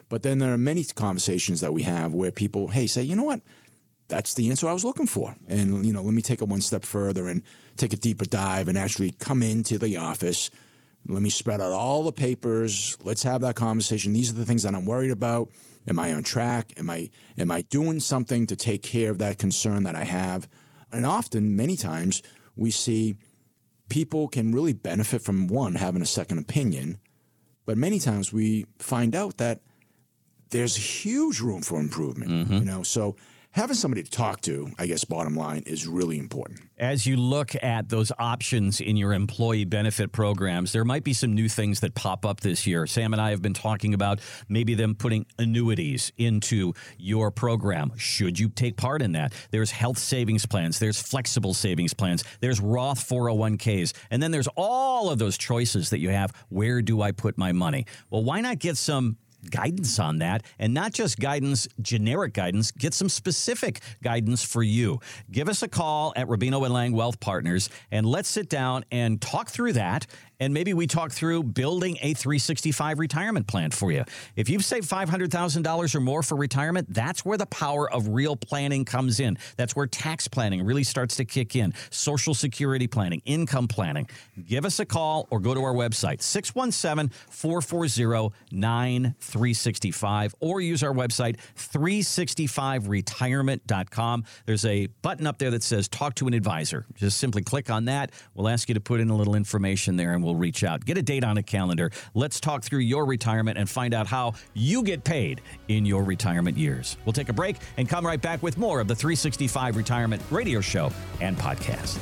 [0.09, 3.23] But then there are many conversations that we have where people, hey, say, you know
[3.23, 3.41] what?
[4.07, 5.35] That's the answer I was looking for.
[5.47, 7.43] And, you know, let me take it one step further and
[7.77, 10.49] take a deeper dive and actually come into the office.
[11.07, 12.97] Let me spread out all the papers.
[13.03, 14.13] Let's have that conversation.
[14.13, 15.49] These are the things that I'm worried about.
[15.89, 16.73] Am I on track?
[16.77, 20.47] Am I am I doing something to take care of that concern that I have?
[20.91, 22.21] And often, many times,
[22.55, 23.15] we see
[23.89, 26.99] people can really benefit from one having a second opinion,
[27.65, 29.61] but many times we find out that
[30.51, 32.31] there's huge room for improvement.
[32.31, 32.53] Mm-hmm.
[32.53, 33.15] You know, so
[33.51, 36.59] having somebody to talk to, I guess, bottom line, is really important.
[36.77, 41.33] As you look at those options in your employee benefit programs, there might be some
[41.33, 42.87] new things that pop up this year.
[42.87, 47.91] Sam and I have been talking about maybe them putting annuities into your program.
[47.97, 49.33] Should you take part in that?
[49.51, 55.09] There's health savings plans, there's flexible savings plans, there's Roth 401ks, and then there's all
[55.09, 56.31] of those choices that you have.
[56.49, 57.85] Where do I put my money?
[58.09, 59.17] Well, why not get some
[59.49, 64.99] guidance on that and not just guidance, generic guidance, get some specific guidance for you.
[65.31, 69.21] Give us a call at Rubino and Lang Wealth Partners and let's sit down and
[69.21, 70.07] talk through that
[70.39, 74.03] and maybe we talk through building a 365 retirement plan for you.
[74.35, 78.85] If you've saved $500,000 or more for retirement, that's where the power of real planning
[78.85, 79.37] comes in.
[79.57, 84.07] That's where tax planning really starts to kick in, social security planning, income planning.
[84.47, 90.93] Give us a call or go to our website, 617 440 9365, or use our
[90.93, 94.23] website, 365retirement.com.
[94.45, 96.85] There's a button up there that says Talk to an Advisor.
[96.95, 98.11] Just simply click on that.
[98.33, 100.85] We'll ask you to put in a little information there and we'll will reach out.
[100.85, 101.91] Get a date on a calendar.
[102.13, 106.55] Let's talk through your retirement and find out how you get paid in your retirement
[106.55, 106.97] years.
[107.05, 110.61] We'll take a break and come right back with more of the 365 Retirement Radio
[110.61, 111.97] Show and podcast.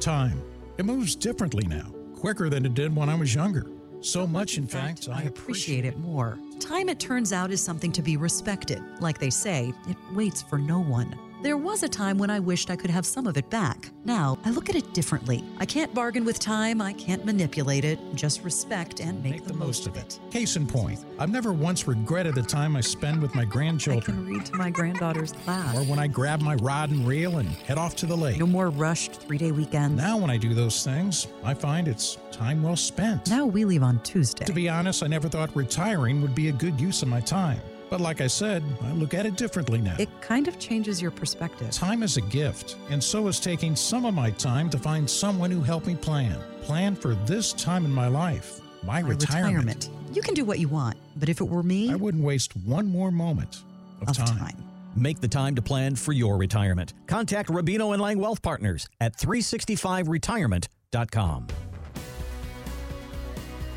[0.00, 0.42] Time.
[0.76, 3.66] It moves differently now, quicker than it did when I was younger.
[4.02, 6.38] So much, in, in fact, fact, I appreciate it more.
[6.58, 8.82] Time, it turns out, is something to be respected.
[9.00, 11.14] Like they say, it waits for no one.
[11.42, 13.88] There was a time when I wished I could have some of it back.
[14.04, 15.42] Now, I look at it differently.
[15.58, 19.54] I can't bargain with time, I can't manipulate it, just respect and make, Make the
[19.54, 20.20] most of it.
[20.30, 24.18] Case in point, I've never once regretted the time I spend with my I grandchildren
[24.18, 25.74] can read to my granddaughter's class.
[25.74, 28.38] or when I grab my rod and reel and head off to the lake.
[28.38, 29.96] No more rushed three day weekends.
[29.96, 33.30] Now, when I do those things, I find it's time well spent.
[33.30, 34.44] Now we leave on Tuesday.
[34.44, 37.60] To be honest, I never thought retiring would be a good use of my time.
[37.90, 39.96] But like I said, I look at it differently now.
[39.98, 41.72] It kind of changes your perspective.
[41.72, 45.50] Time is a gift, and so is taking some of my time to find someone
[45.50, 46.38] who helped me plan.
[46.62, 49.90] Plan for this time in my life, my, My retirement.
[50.12, 52.86] You can do what you want, but if it were me, I wouldn't waste one
[52.86, 53.64] more moment
[54.02, 54.38] of, of time.
[54.38, 54.70] time.
[54.96, 56.94] Make the time to plan for your retirement.
[57.06, 61.46] Contact Rubino and Lang Wealth Partners at 365retirement.com.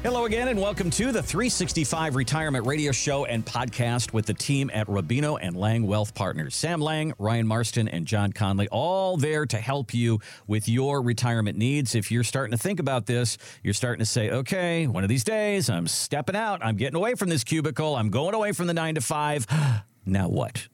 [0.03, 4.69] Hello again, and welcome to the 365 Retirement Radio Show and podcast with the team
[4.73, 6.57] at Rubino and Lang Wealth Partners.
[6.57, 11.57] Sam Lang, Ryan Marston, and John Conley, all there to help you with your retirement
[11.57, 11.95] needs.
[11.95, 15.23] If you're starting to think about this, you're starting to say, okay, one of these
[15.23, 18.73] days I'm stepping out, I'm getting away from this cubicle, I'm going away from the
[18.73, 19.47] nine to five.
[20.05, 20.67] Now what?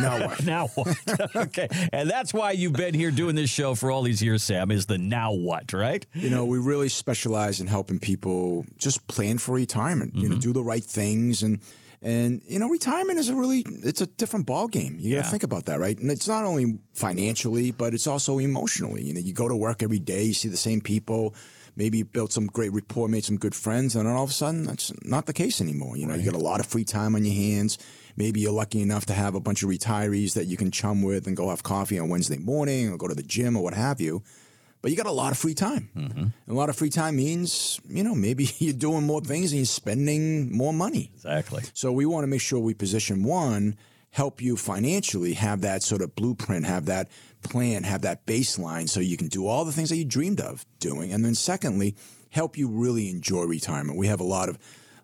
[0.00, 0.44] Now what?
[0.44, 0.96] now what?
[1.36, 1.68] okay.
[1.92, 4.86] And that's why you've been here doing this show for all these years, Sam, is
[4.86, 6.04] the now what, right?
[6.14, 10.14] You know, we really specialize in helping people just plan for retirement.
[10.14, 10.32] You Mm-hmm.
[10.34, 11.60] know, do the right things and
[12.02, 14.96] and you know, retirement is a really it's a different ball game.
[15.00, 15.22] You got Yeah.
[15.22, 15.98] to think about that, right?
[15.98, 19.02] And it's not only financially, but it's also emotionally.
[19.02, 21.34] You know, you go to work every day, you see the same people.
[21.74, 24.32] Maybe you built some great rapport, made some good friends, and then all of a
[24.32, 25.96] sudden, that's not the case anymore.
[25.98, 27.76] You know, you got a lot of free time on your hands.
[28.16, 31.26] Maybe you're lucky enough to have a bunch of retirees that you can chum with
[31.26, 34.00] and go have coffee on Wednesday morning or go to the gym or what have
[34.00, 34.22] you.
[34.82, 35.90] But you got a lot of free time.
[35.94, 39.58] And a lot of free time means, you know, maybe you're doing more things and
[39.58, 41.10] you're spending more money.
[41.14, 41.64] Exactly.
[41.74, 43.76] So we want to make sure we position one,
[44.10, 47.08] help you financially have that sort of blueprint, have that
[47.42, 50.64] plan, have that baseline so you can do all the things that you dreamed of
[50.78, 51.12] doing.
[51.12, 51.96] And then secondly,
[52.30, 53.98] help you really enjoy retirement.
[53.98, 54.58] We have a lot of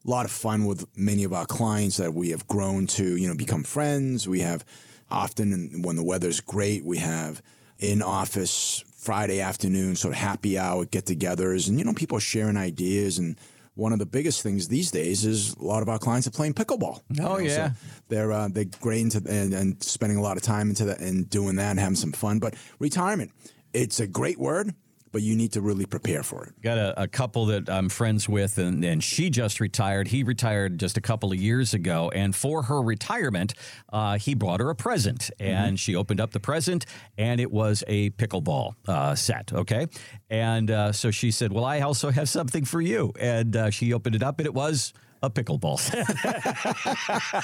[0.06, 3.28] a lot of fun with many of our clients that we have grown to, you
[3.28, 4.28] know, become friends.
[4.28, 4.64] We have
[5.10, 7.42] often when the weather's great, we have
[7.78, 13.18] in office Friday afternoon sort of happy hour get-togethers and you know people sharing ideas
[13.18, 13.36] and
[13.74, 16.52] one of the biggest things these days is a lot of our clients are playing
[16.54, 17.00] pickleball.
[17.08, 17.70] You Oh, know, so yeah.
[18.08, 21.28] they're uh, they're great into and, and spending a lot of time into that and
[21.28, 22.38] doing that and having some fun.
[22.38, 23.32] But retirement,
[23.72, 24.74] it's a great word,
[25.12, 26.60] but you need to really prepare for it.
[26.62, 30.08] Got a, a couple that I'm friends with, and, and she just retired.
[30.08, 32.10] He retired just a couple of years ago.
[32.14, 33.54] And for her retirement,
[33.92, 35.30] uh, he brought her a present.
[35.38, 36.86] And she opened up the present,
[37.18, 39.52] and it was a pickleball uh, set.
[39.52, 39.86] Okay.
[40.30, 43.12] And uh, so she said, Well, I also have something for you.
[43.20, 46.06] And uh, she opened it up, and it was a pickleball set.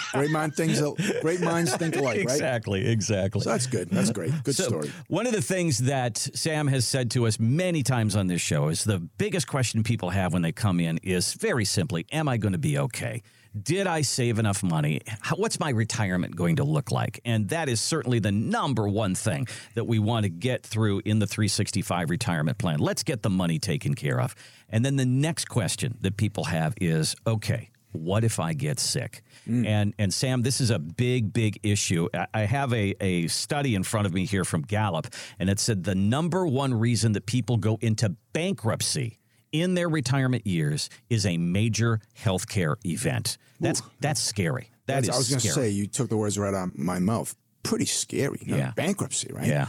[0.13, 0.81] Great mind things,
[1.21, 2.19] great minds think alike, right?
[2.19, 2.87] exactly.
[2.87, 3.41] Exactly.
[3.43, 3.89] So that's good.
[3.91, 4.33] That's great.
[4.43, 4.91] Good So, story.
[5.09, 8.69] One of the things that Sam has said to us many times on this show
[8.69, 12.37] is the biggest question people have when they come in is very simply, Am I
[12.37, 13.23] going to be okay?
[13.61, 15.01] Did I save enough money?
[15.21, 17.21] How, what's my retirement going to look like?
[17.25, 21.19] And that is certainly the number one thing that we want to get through in
[21.19, 22.79] the 365 retirement plan.
[22.79, 24.35] Let's get the money taken care of.
[24.69, 29.23] And then the next question that people have is okay, what if I get sick?
[29.47, 29.65] Hmm.
[29.67, 32.09] And and Sam, this is a big, big issue.
[32.13, 35.07] I- I have a, a study in front of me here from Gallup,
[35.39, 39.19] and it said the number one reason that people go into bankruptcy
[39.53, 43.39] in their retirement years is a major healthcare event.
[43.61, 44.71] That's that's scary.
[44.87, 46.79] That That's- is I was going to say, you took the words right out of
[46.79, 47.35] my mouth.
[47.63, 48.39] Pretty scary.
[48.43, 48.73] you know, Yeah.
[48.77, 49.47] Bankruptcy, right?
[49.47, 49.67] Yeah.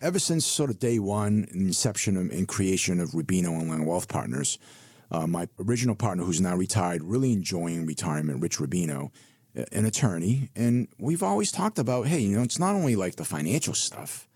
[0.00, 4.08] Ever since sort of day one, inception of, and creation of Rubino and Lang Wealth
[4.08, 4.58] Partners,
[5.10, 9.10] uh, my original partner, who's now retired, really enjoying retirement, Rich Rubino,
[9.72, 13.24] an attorney, and we've always talked about, hey, you know, it's not only like the
[13.24, 14.28] financial stuff,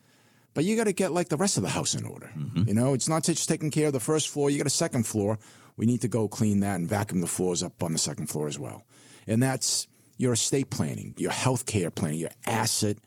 [0.54, 2.30] but you got to get like the rest of the house in order.
[2.36, 2.68] Mm-hmm.
[2.68, 4.50] You know, it's not just taking care of the first floor.
[4.50, 5.38] You got a second floor.
[5.76, 8.46] We need to go clean that and vacuum the floors up on the second floor
[8.46, 8.84] as well.
[9.26, 12.98] And that's your estate planning, your health care planning, your asset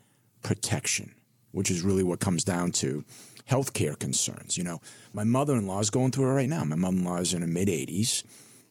[0.42, 1.14] protection,
[1.52, 3.04] which is really what comes down to
[3.48, 4.58] healthcare concerns.
[4.58, 4.80] You know,
[5.12, 6.64] my mother-in-law is going through it right now.
[6.64, 8.24] My mother-in-law is in her mid 80s.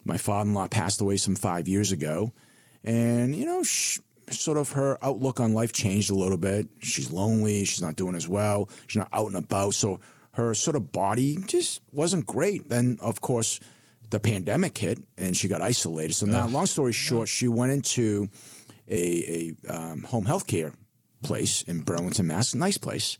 [0.05, 2.31] My father-in-law passed away some five years ago,
[2.83, 6.67] and you know, sh- sort of her outlook on life changed a little bit.
[6.79, 7.65] She's lonely.
[7.65, 8.69] She's not doing as well.
[8.87, 9.99] She's not out and about, so
[10.33, 12.69] her sort of body just wasn't great.
[12.69, 13.59] Then, of course,
[14.09, 16.13] the pandemic hit, and she got isolated.
[16.13, 18.29] So now, long story short, she went into
[18.87, 20.73] a, a um, home health care
[21.23, 22.53] place in Burlington, Mass.
[22.55, 23.17] Nice place.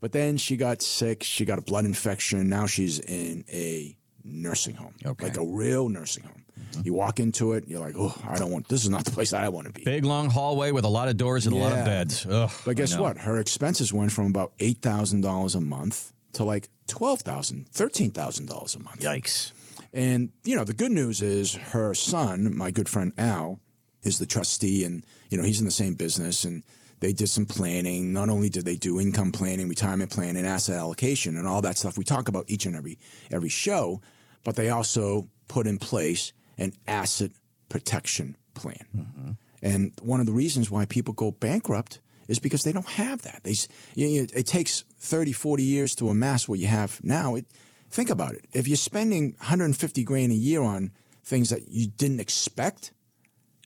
[0.00, 1.22] But then she got sick.
[1.22, 2.48] She got a blood infection.
[2.48, 5.26] Now she's in a nursing home, Okay.
[5.26, 6.41] like a real nursing home.
[6.84, 8.68] You walk into it, you're like, oh, I don't want.
[8.68, 9.84] This is not the place I want to be.
[9.84, 12.26] Big long hallway with a lot of doors and a lot of beds.
[12.26, 13.18] Ugh, But guess what?
[13.18, 18.10] Her expenses went from about eight thousand dollars a month to like twelve thousand, thirteen
[18.10, 19.00] thousand dollars a month.
[19.00, 19.52] Yikes.
[19.92, 23.60] And you know, the good news is her son, my good friend Al,
[24.02, 26.62] is the trustee, and you know he's in the same business, and
[27.00, 28.12] they did some planning.
[28.12, 31.98] Not only did they do income planning, retirement planning, asset allocation, and all that stuff
[31.98, 32.98] we talk about each and every
[33.30, 34.00] every show,
[34.44, 37.30] but they also put in place an asset
[37.68, 39.36] protection plan.
[39.62, 43.40] And one of the reasons why people go bankrupt is because they don't have that.
[43.44, 43.54] They,
[43.94, 47.34] you know, it takes 30, 40 years to amass what you have now.
[47.36, 47.46] It,
[47.90, 48.44] think about it.
[48.52, 50.90] If you're spending 150 grand a year on
[51.24, 52.92] things that you didn't expect,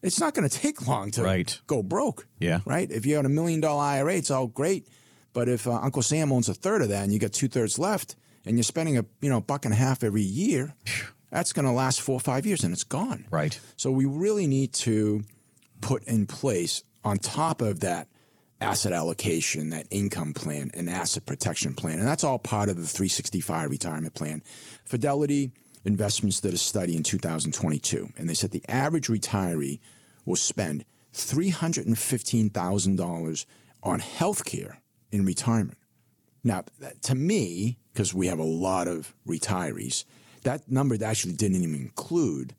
[0.03, 1.59] it's not going to take long to Right.
[1.67, 2.27] go broke.
[2.39, 2.61] Yeah.
[2.67, 2.91] Right?
[2.91, 4.87] If you had a million dollar IRA, it's all great.
[5.33, 7.79] But if uh, Uncle Sam owns a third of that and you got two thirds
[7.79, 10.75] left and you're spending a you know buck and a half every year,
[11.31, 13.27] that's going to last four or five years and it's gone.
[13.31, 13.59] Right.
[13.77, 15.25] So we really need to
[15.81, 18.09] put in place on top of that
[18.61, 21.99] asset allocation, that income plan, and asset protection plan.
[21.99, 24.43] And that's all part of the 365 retirement plan.
[24.85, 25.53] Fidelity
[25.87, 29.79] Investments did a study in 2022, and they said the average retiree
[30.25, 30.85] will spend
[31.15, 33.47] $315,000
[33.85, 34.81] on health care
[35.13, 35.79] in retirement.
[36.43, 36.65] Now,
[37.03, 40.05] to me, because we have a lot of retirees,
[40.47, 42.55] that number actually didn't even include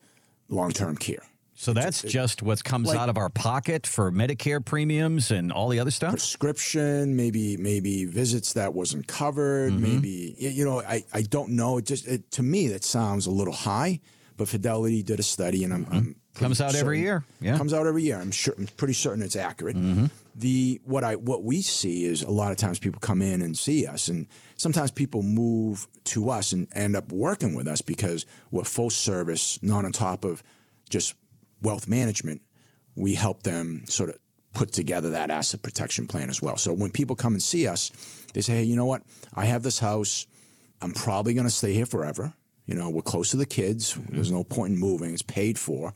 [0.49, 1.23] long term care.
[1.59, 5.69] So that's just what comes like- out of our pocket for Medicare premiums and all
[5.69, 6.11] the other stuff?
[6.11, 9.81] prescription, maybe maybe visits that wasn't covered, Mm-hmm.
[9.83, 11.79] maybe you know I, I don't know.
[11.79, 13.99] It just it, to me that sounds a little high.
[14.37, 16.11] But Fidelity did a study, and I'm, I'm Mm-hmm.
[16.45, 17.25] Comes out every year.
[17.41, 17.49] Yeah.
[17.53, 17.57] Mm-hmm.
[17.57, 18.19] comes out every year.
[18.21, 18.53] I'm sure.
[18.55, 19.75] I'm pretty certain it's accurate.
[20.39, 23.57] The what I what we see is a lot of times people come in and
[23.57, 28.25] see us, and sometimes people move to us and end up working with us because
[28.51, 30.43] we're full service, not on top of
[30.89, 31.15] just
[31.63, 32.41] wealth management.
[32.95, 34.17] We help them sort of
[34.53, 36.57] put together that asset protection plan as well.
[36.57, 37.91] So when people come and see us,
[38.35, 39.01] they say, "Hey, you know what?
[39.33, 40.27] I have this house.
[40.81, 42.33] I'm probably going to stay here forever.
[42.67, 43.97] You know, we're close to the kids.
[44.09, 45.13] There's no point in moving.
[45.13, 45.93] It's paid for.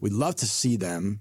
[0.00, 1.20] We'd love to see them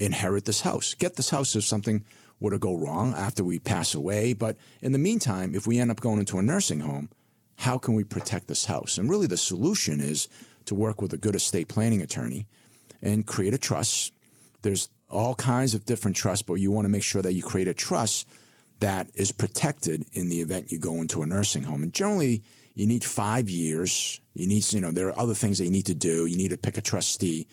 [0.00, 2.04] inherit this house, get this house if something
[2.40, 4.32] were to go wrong after we pass away.
[4.32, 7.10] But in the meantime, if we end up going into a nursing home,
[7.56, 8.96] how can we protect this house?
[8.96, 10.28] And really, the solution is
[10.64, 12.46] to work with a good estate planning attorney
[13.02, 14.12] and create a trust.
[14.62, 17.68] There's all kinds of different trusts, but you want to make sure that you create
[17.68, 18.26] a trust
[18.80, 21.82] that is protected in the event you go into a nursing home.
[21.82, 22.42] And generally,
[22.74, 24.20] you need five years.
[24.32, 26.24] You need, you know, there are other things that you need to do.
[26.24, 27.46] You need to pick a trustee.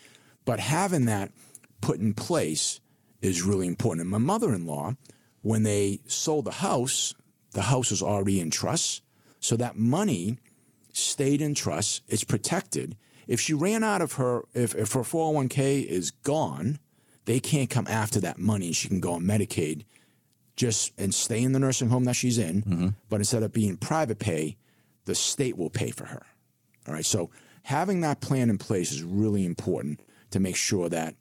[0.46, 1.32] But having that
[1.80, 2.80] put in place
[3.20, 4.02] is really important.
[4.02, 4.94] And my mother in law,
[5.42, 7.14] when they sold the house,
[7.52, 9.02] the house was already in trust.
[9.40, 10.38] So that money
[10.92, 12.02] stayed in trust.
[12.08, 12.96] It's protected.
[13.26, 16.78] If she ran out of her, if, if her 401k is gone,
[17.24, 19.84] they can't come after that money she can go on Medicaid
[20.56, 22.62] just and stay in the nursing home that she's in.
[22.62, 22.88] Mm-hmm.
[23.08, 24.56] But instead of being private pay,
[25.04, 26.26] the state will pay for her.
[26.86, 27.04] All right.
[27.06, 27.30] So
[27.62, 31.14] having that plan in place is really important to make sure that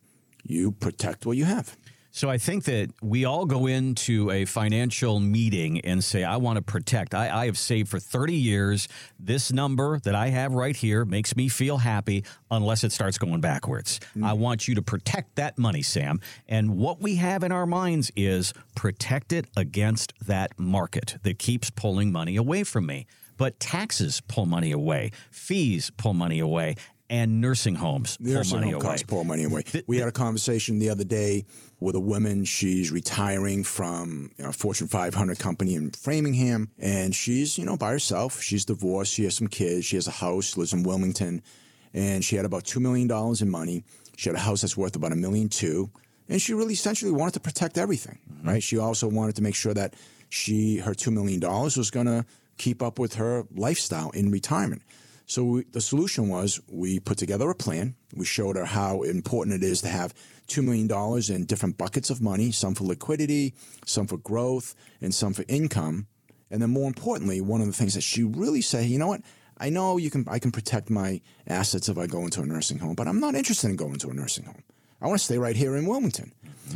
[0.50, 1.78] you protect what you have.
[2.18, 6.56] So I think that we all go into a financial meeting and say, I want
[6.56, 7.14] to protect.
[7.14, 8.88] I, I have saved for 30 years.
[9.20, 13.40] This number that I have right here makes me feel happy unless it starts going
[13.40, 14.00] backwards.
[14.00, 14.24] Mm-hmm.
[14.24, 16.20] I want you to protect that money, Sam.
[16.48, 21.70] And what we have in our minds is protect it against that market that keeps
[21.70, 23.06] pulling money away from me.
[23.38, 26.78] But taxes pull money away, fees pull money away,
[27.10, 28.98] and nursing homes pull Nursing money home away.
[28.98, 29.64] costs money away.
[29.88, 31.46] We had a conversation the other day
[31.80, 32.44] with a woman.
[32.46, 38.42] She's retiring from a Fortune 500 company in Framingham, and she's you know by herself.
[38.42, 39.14] She's divorced.
[39.14, 39.86] She has some kids.
[39.86, 40.58] She has a house.
[40.58, 41.42] Lives in Wilmington,
[41.94, 43.84] and she had about two million dollars in money.
[44.18, 45.90] She had a house that's worth about a million two,
[46.28, 48.20] and she really essentially wanted to protect everything.
[48.32, 48.50] Mm-hmm.
[48.50, 48.64] Right.
[48.64, 49.94] She also wanted to make sure that
[50.30, 52.26] she her two million dollars was going to
[52.58, 54.82] keep up with her lifestyle in retirement.
[55.28, 57.96] So we, the solution was we put together a plan.
[58.16, 60.14] We showed her how important it is to have
[60.48, 60.90] $2 million
[61.30, 63.54] in different buckets of money, some for liquidity,
[63.86, 66.08] some for growth, and some for income.
[66.50, 69.22] And then more importantly, one of the things that she really said, you know what?
[69.58, 72.78] I know you can I can protect my assets if I go into a nursing
[72.78, 74.64] home, but I'm not interested in going to a nursing home.
[75.02, 76.32] I want to stay right here in Wilmington.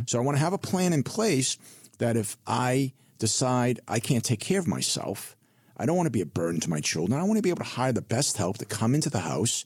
[0.08, 1.58] So I want to have a plan in place
[2.00, 5.38] that if I decide I can't take care of myself,
[5.82, 7.20] I don't want to be a burden to my children.
[7.20, 9.65] I want to be able to hire the best help to come into the house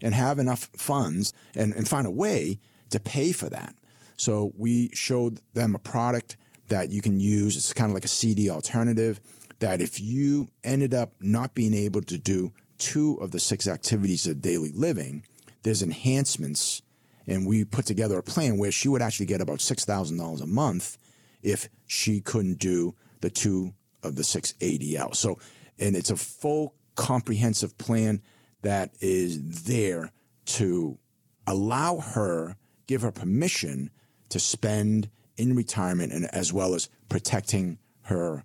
[0.00, 3.74] and have enough funds and, and find a way to pay for that.
[4.16, 6.36] So we showed them a product
[6.68, 7.56] that you can use.
[7.56, 9.20] It's kind of like a CD alternative
[9.58, 14.28] that if you ended up not being able to do two of the six activities
[14.28, 15.24] of daily living,
[15.64, 16.82] there's enhancements,
[17.26, 20.40] and we put together a plan where she would actually get about six thousand dollars
[20.40, 20.96] a month
[21.42, 25.14] if she couldn't do the two of the six ADL.
[25.14, 25.38] So,
[25.78, 28.22] and it's a full comprehensive plan
[28.62, 30.12] that is there
[30.46, 30.98] to
[31.46, 32.56] allow her,
[32.86, 33.90] give her permission
[34.30, 38.44] to spend in retirement and as well as protecting her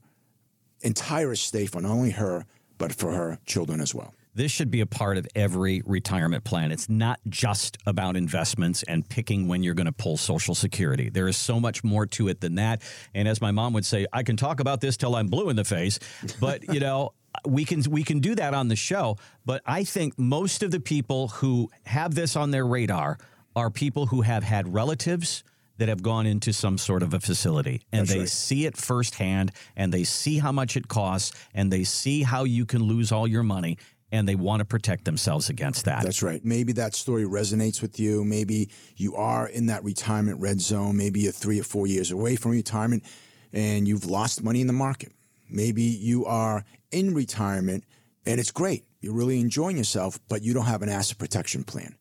[0.81, 2.45] entire estate for not only her,
[2.77, 4.13] but for her children as well.
[4.35, 6.71] This should be a part of every retirement plan.
[6.71, 11.09] It's not just about investments and picking when you're going to pull Social Security.
[11.09, 12.81] There is so much more to it than that.
[13.13, 15.55] And as my mom would say, I can talk about this till I'm blue in
[15.55, 15.99] the face,
[16.39, 17.13] but you know,
[17.45, 20.79] we can we can do that on the show, but I think most of the
[20.79, 23.17] people who have this on their radar
[23.55, 25.43] are people who have had relatives
[25.77, 28.29] that have gone into some sort of a facility and That's they right.
[28.29, 32.65] see it firsthand and they see how much it costs and they see how you
[32.65, 33.77] can lose all your money
[34.13, 36.03] and they want to protect themselves against that.
[36.03, 36.45] That's right.
[36.45, 38.23] Maybe that story resonates with you.
[38.23, 40.95] Maybe you are in that retirement red zone.
[40.95, 43.03] Maybe you're three or four years away from retirement
[43.51, 45.11] and you've lost money in the market.
[45.49, 47.85] Maybe you are in retirement
[48.23, 48.85] and it's great.
[49.01, 51.95] You're really enjoying yourself, but you don't have an asset protection plan.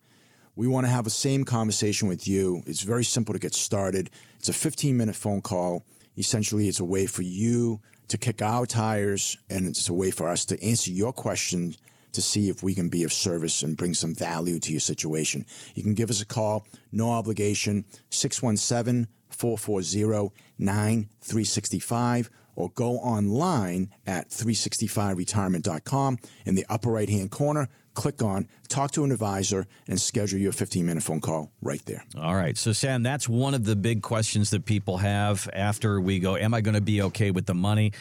[0.54, 2.62] We want to have the same conversation with you.
[2.66, 4.10] It's very simple to get started.
[4.38, 5.86] It's a 15 minute phone call.
[6.18, 10.28] Essentially, it's a way for you to kick our tires and it's a way for
[10.28, 11.78] us to answer your questions
[12.12, 15.46] to see if we can be of service and bring some value to your situation.
[15.74, 24.28] You can give us a call, no obligation, 617 440 9365, or go online at
[24.30, 26.18] 365retirement.com.
[26.46, 30.52] In the upper right hand corner, click on Talk to an Advisor and schedule your
[30.52, 32.04] 15 minute phone call right there.
[32.18, 32.56] All right.
[32.56, 36.54] So, Sam, that's one of the big questions that people have after we go, Am
[36.54, 37.92] I going to be okay with the money?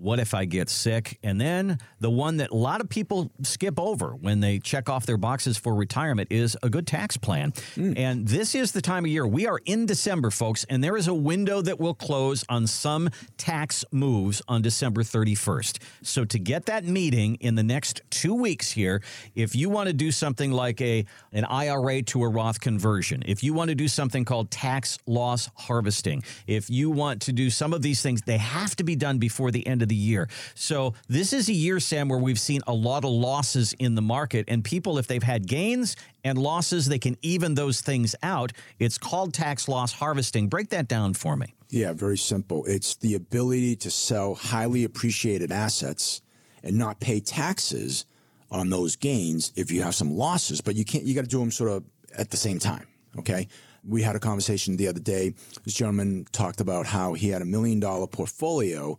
[0.00, 1.18] What if I get sick?
[1.24, 5.06] And then the one that a lot of people skip over when they check off
[5.06, 7.52] their boxes for retirement is a good tax plan.
[7.74, 7.94] Hmm.
[7.96, 9.26] And this is the time of year.
[9.26, 13.10] We are in December, folks, and there is a window that will close on some
[13.36, 15.78] tax moves on December 31st.
[16.02, 19.02] So to get that meeting in the next two weeks here,
[19.34, 23.42] if you want to do something like a an IRA to a Roth conversion, if
[23.42, 27.72] you want to do something called tax loss harvesting, if you want to do some
[27.72, 30.28] of these things, they have to be done before the end of the year.
[30.54, 34.02] So this is a year, Sam, where we've seen a lot of losses in the
[34.02, 38.52] market, and people, if they've had gains and losses, they can even those things out.
[38.78, 40.48] It's called tax loss harvesting.
[40.48, 41.54] Break that down for me.
[41.70, 42.64] Yeah, very simple.
[42.64, 46.22] It's the ability to sell highly appreciated assets
[46.62, 48.06] and not pay taxes
[48.50, 51.38] on those gains if you have some losses, but you can't, you got to do
[51.38, 51.84] them sort of
[52.16, 52.86] at the same time.
[53.18, 53.48] Okay.
[53.86, 55.34] We had a conversation the other day.
[55.64, 58.98] This gentleman talked about how he had a million dollar portfolio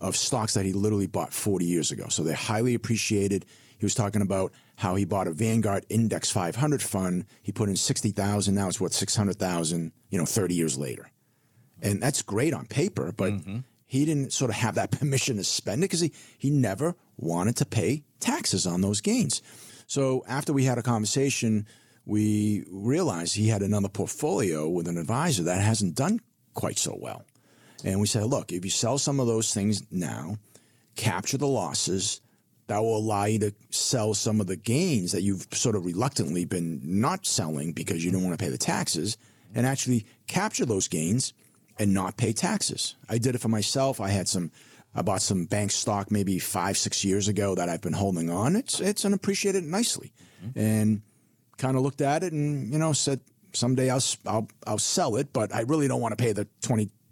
[0.00, 2.06] of stocks that he literally bought 40 years ago.
[2.08, 3.44] So they're highly appreciated.
[3.78, 7.26] He was talking about how he bought a Vanguard Index 500 fund.
[7.42, 8.54] He put in 60,000.
[8.54, 11.10] Now it's worth 600,000, you know, 30 years later.
[11.82, 13.58] And that's great on paper, but mm-hmm.
[13.86, 17.56] he didn't sort of have that permission to spend it because he, he never wanted
[17.56, 19.42] to pay taxes on those gains.
[19.86, 21.66] So after we had a conversation,
[22.06, 26.20] we realized he had another portfolio with an advisor that hasn't done
[26.54, 27.24] quite so well.
[27.84, 30.36] And we said, look, if you sell some of those things now,
[30.96, 32.20] capture the losses,
[32.66, 36.44] that will allow you to sell some of the gains that you've sort of reluctantly
[36.44, 39.18] been not selling because you don't want to pay the taxes
[39.56, 41.32] and actually capture those gains
[41.80, 42.94] and not pay taxes.
[43.08, 44.00] I did it for myself.
[44.00, 44.52] I had some,
[44.94, 48.54] I bought some bank stock maybe five, six years ago that I've been holding on.
[48.54, 50.12] It's, it's unappreciated nicely.
[50.44, 50.58] Mm-hmm.
[50.60, 51.02] And
[51.58, 53.20] kind of looked at it and, you know, said,
[53.52, 56.46] someday I'll, I'll, I'll sell it, but I really don't want to pay the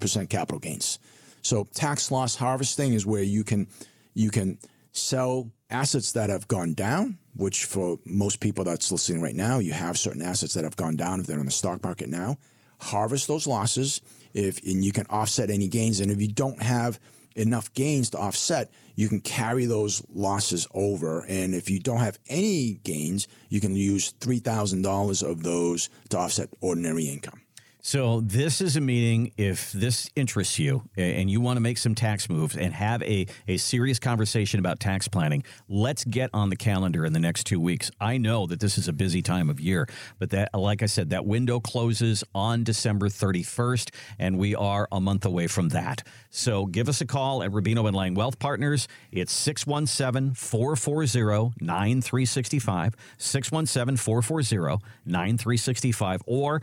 [0.01, 0.99] 20% capital gains.
[1.43, 3.69] So tax loss harvesting is where you can,
[4.15, 4.59] you can
[4.93, 9.73] sell assets that have gone down, which for most people that's listening right now, you
[9.73, 12.37] have certain assets that have gone down if they're in the stock market now.
[12.81, 14.01] Harvest those losses
[14.35, 16.01] if and you can offset any gains.
[16.01, 17.01] And if you don't have
[17.35, 21.25] enough gains to offset, you can carry those losses over.
[21.29, 25.89] And if you don't have any gains, you can use three thousand dollars of those
[26.11, 27.41] to offset ordinary income.
[27.89, 29.33] So this is a meeting.
[29.39, 33.27] If this interests you and you want to make some tax moves and have a,
[33.49, 37.59] a serious conversation about tax planning, let's get on the calendar in the next two
[37.59, 37.91] weeks.
[37.99, 41.09] I know that this is a busy time of year, but that, like I said,
[41.09, 46.07] that window closes on December 31st, and we are a month away from that.
[46.29, 48.87] So give us a call at Rubino and Lang Wealth Partners.
[49.13, 56.61] It's 617 440 9365, 617 440 9365, or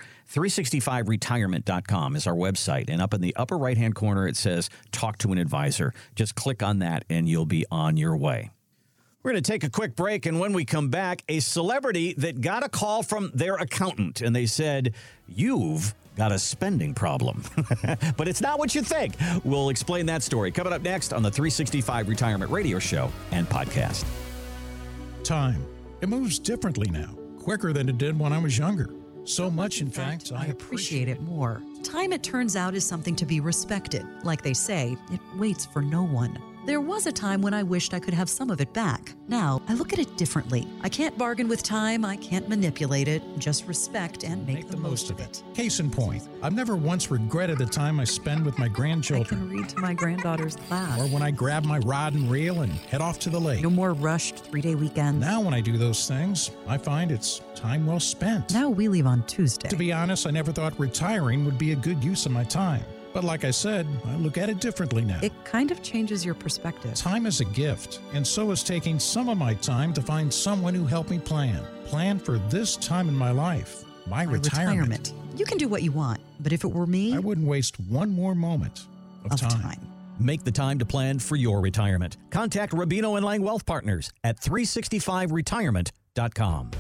[1.19, 2.89] 365retirement.com is our website.
[2.89, 5.93] And up in the upper right hand corner, it says Talk to an Advisor.
[6.15, 8.51] Just click on that, and you'll be on your way.
[9.23, 12.41] We're going to take a quick break, and when we come back, a celebrity that
[12.41, 14.93] got a call from their accountant, and they said,
[15.27, 17.43] You've got a spending problem.
[18.17, 19.15] but it's not what you think.
[19.43, 24.05] We'll explain that story coming up next on the 365 Retirement Radio Show and podcast.
[25.23, 25.65] Time.
[26.01, 28.89] It moves differently now, quicker than it did when I was younger.
[29.25, 31.61] So much, in fact, I appreciate it more.
[31.83, 34.05] Time, it turns out, is something to be respected.
[34.23, 36.37] Like they say, it waits for no one.
[36.65, 39.13] There was a time when I wished I could have some of it back.
[39.27, 40.67] Now, I look at it differently.
[40.81, 44.77] I can't bargain with time, I can't manipulate it, just respect and make, Make the,
[44.77, 45.43] most of it.
[45.53, 49.41] Case in point, I've never once regretted the time I spend with my I grandchildren
[49.41, 50.99] can read to my granddaughter's class.
[50.99, 53.61] or when I grab my rod and reel and head off to the lake.
[53.61, 55.21] No more rushed three day weekends.
[55.23, 58.53] Now, when I do those things, I find it's time well spent.
[58.53, 59.69] Now we leave on Tuesday.
[59.69, 62.83] To be honest, I never thought retiring would be a good use of my time.
[63.15, 65.21] But like I said, I look at it differently now.
[65.23, 66.93] it kind of changes your perspective.
[66.95, 70.73] Time is a gift, and so is taking some of my time to find someone
[70.73, 71.63] who helped me plan.
[71.85, 75.13] Plan for this time in my life, my, My retirement.
[75.37, 78.09] You can do what you want, but if it were me, I wouldn't waste one
[78.09, 78.87] more moment
[79.23, 79.61] of, of time.
[79.61, 79.79] time.
[80.19, 82.17] Make the time to plan for your retirement.
[82.31, 86.71] Contact Rubino and Lang Wealth Partners at 365retirement.com.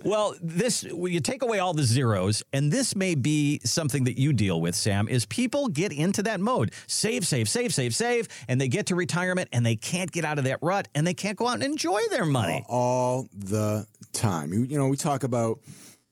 [0.04, 4.18] Well, this well, you take away all the zeros, and this may be something that
[4.18, 5.08] you deal with, Sam.
[5.08, 8.94] Is people get into that mode, save, save, save, save, save, and they get to
[8.94, 11.62] retirement and they can't get out of that rut, and they can't go out and
[11.64, 12.64] enjoy their money.
[12.68, 14.52] all the time.
[14.52, 15.58] You, you know, we talk about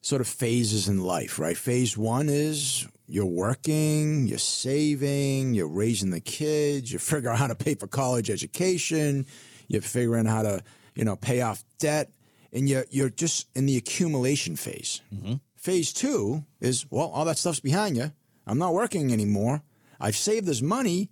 [0.00, 1.56] sort of phases in life, right?
[1.56, 7.46] Phase one is you're working, you're saving, you're raising the kids, you figure out how
[7.46, 9.26] to pay for college education,
[9.68, 10.62] you're figuring out how to,
[10.94, 12.10] you know, pay off debt,
[12.54, 15.02] and you're you're just in the accumulation phase.
[15.14, 15.34] Mm-hmm.
[15.56, 18.12] Phase two is well, all that stuff's behind you.
[18.46, 19.62] I'm not working anymore.
[20.00, 21.10] I've saved this money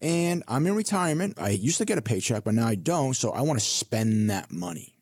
[0.00, 1.38] and I'm in retirement.
[1.38, 3.14] I used to get a paycheck, but now I don't.
[3.14, 4.96] So I want to spend that money.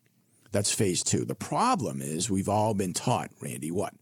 [0.51, 1.25] That's phase two.
[1.25, 3.93] The problem is we've all been taught, Randy, what?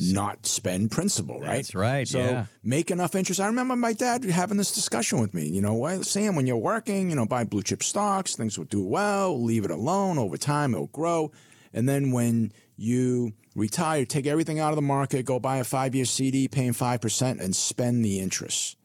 [0.00, 1.56] Not spend principal, right?
[1.56, 2.46] That's right, So yeah.
[2.62, 3.40] make enough interest.
[3.40, 5.46] I remember my dad having this discussion with me.
[5.46, 8.82] You know, Sam, when you're working, you know, buy blue chip stocks, things will do
[8.82, 9.40] well.
[9.42, 10.18] Leave it alone.
[10.18, 11.30] Over time, it'll grow.
[11.74, 15.94] And then when you retire, take everything out of the market, go buy a five
[15.94, 18.76] year CD, paying 5%, and spend the interest.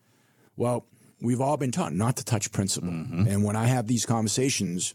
[0.57, 0.85] Well,
[1.21, 2.89] we've all been taught not to touch principal.
[2.89, 3.27] Mm-hmm.
[3.27, 4.93] And when I have these conversations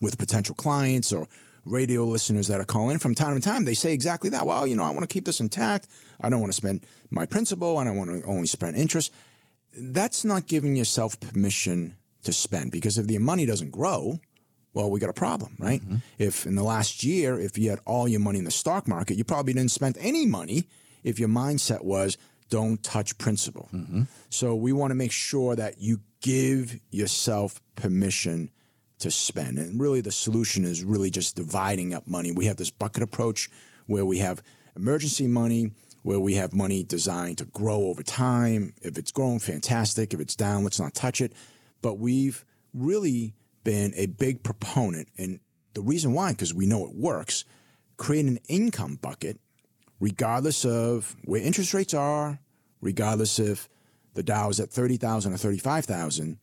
[0.00, 1.26] with potential clients or
[1.64, 4.46] radio listeners that are calling from time to time, they say exactly that.
[4.46, 5.88] Well, you know, I want to keep this intact.
[6.20, 7.78] I don't want to spend my principal.
[7.78, 9.12] I don't want to only spend interest.
[9.76, 14.20] That's not giving yourself permission to spend because if the money doesn't grow,
[14.74, 15.80] well, we got a problem, right?
[15.80, 15.96] Mm-hmm.
[16.18, 19.16] If in the last year, if you had all your money in the stock market,
[19.16, 20.64] you probably didn't spend any money
[21.02, 22.16] if your mindset was
[22.50, 23.68] don't touch principal.
[23.72, 24.02] Mm-hmm.
[24.30, 28.50] So we want to make sure that you give yourself permission
[29.00, 29.58] to spend.
[29.58, 32.32] And really, the solution is really just dividing up money.
[32.32, 33.48] We have this bucket approach
[33.86, 34.42] where we have
[34.76, 35.72] emergency money,
[36.02, 38.74] where we have money designed to grow over time.
[38.82, 40.14] If it's growing, fantastic.
[40.14, 41.32] If it's down, let's not touch it.
[41.82, 42.44] But we've
[42.74, 43.34] really
[43.64, 45.40] been a big proponent, and
[45.74, 47.44] the reason why, because we know it works,
[47.96, 49.38] create an income bucket,
[50.00, 52.40] regardless of where interest rates are,
[52.80, 53.68] regardless if
[54.14, 56.38] the Dow is at 30,000 or 35,000,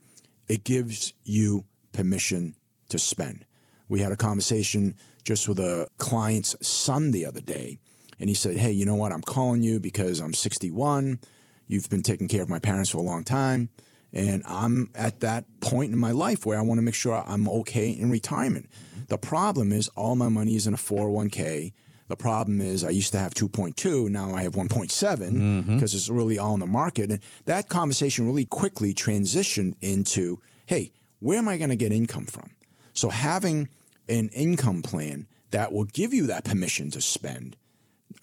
[0.48, 1.66] it gives you
[1.96, 2.56] permission
[2.90, 3.46] to spend.
[3.90, 7.80] We had a conversation just with a client's son the other day,
[8.20, 9.12] and he said, Hey, you know what?
[9.12, 11.20] I'm calling you because I'm 61.
[11.68, 13.70] You've been taking care of my parents for a long time.
[14.14, 17.50] And I'm at that point in my life where I want to make sure I'm
[17.50, 18.70] okay in retirement.
[19.10, 21.74] The problem is all my money is in a 401k.
[22.08, 25.74] The problem is I used to have 2.2, now I have 1.7 mm-hmm.
[25.74, 27.10] because it's really all in the market.
[27.10, 30.92] And that conversation really quickly transitioned into, hey,
[31.26, 32.52] where am I going to get income from?
[32.94, 33.68] So having
[34.08, 37.58] an income plan that will give you that permission to spend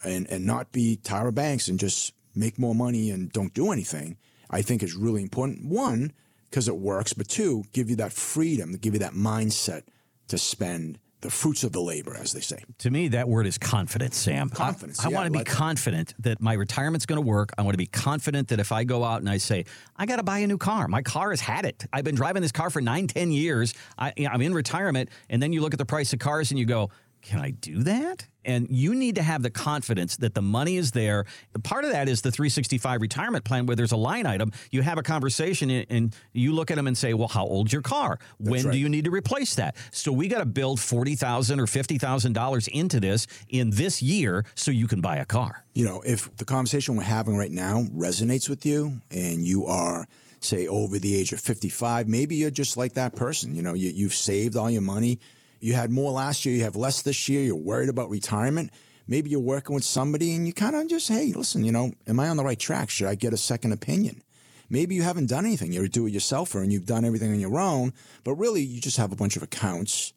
[0.04, 4.18] and, and not be Tyra Banks and just make more money and don't do anything,
[4.50, 5.64] I think is really important.
[5.64, 6.12] One,
[6.48, 9.82] because it works, but two, give you that freedom, give you that mindset
[10.28, 12.62] to spend the fruits of the labor, as they say.
[12.78, 14.50] To me, that word is confidence, Sam.
[14.50, 17.52] Confidence, I, I yeah, want to be like confident that my retirement's going to work.
[17.56, 19.64] I want to be confident that if I go out and I say,
[19.96, 21.86] I got to buy a new car, my car has had it.
[21.92, 23.72] I've been driving this car for nine, ten years.
[23.96, 25.10] I, you know, I'm in retirement.
[25.30, 26.90] And then you look at the price of cars and you go,
[27.22, 28.26] can I do that?
[28.44, 31.26] And you need to have the confidence that the money is there.
[31.62, 34.50] Part of that is the 365 retirement plan where there's a line item.
[34.72, 37.82] You have a conversation and- you look at them and say, well, how old's your
[37.82, 38.18] car?
[38.38, 39.76] when do you need to replace that?
[39.92, 44.88] So we got to build 40,000 or $50,000 into this in this year so you
[44.88, 45.64] can buy a car.
[45.74, 50.06] you know, if the conversation we're having right now resonates with you and you are,
[50.40, 53.54] say, over the age of 55, maybe you're just like that person.
[53.54, 55.20] You know, you, you've saved all your money.
[55.62, 58.72] You had more last year, you have less this year, you're worried about retirement.
[59.06, 62.18] Maybe you're working with somebody and you kind of just, hey, listen, you know, am
[62.18, 62.90] I on the right track?
[62.90, 64.24] Should I get a second opinion?
[64.68, 65.72] Maybe you haven't done anything.
[65.72, 67.92] You're a do it yourselfer and you've done everything on your own,
[68.24, 70.12] but really you just have a bunch of accounts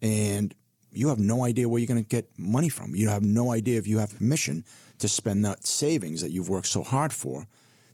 [0.00, 0.54] and
[0.92, 2.94] you have no idea where you're going to get money from.
[2.94, 4.64] You have no idea if you have permission
[5.00, 7.46] to spend that savings that you've worked so hard for.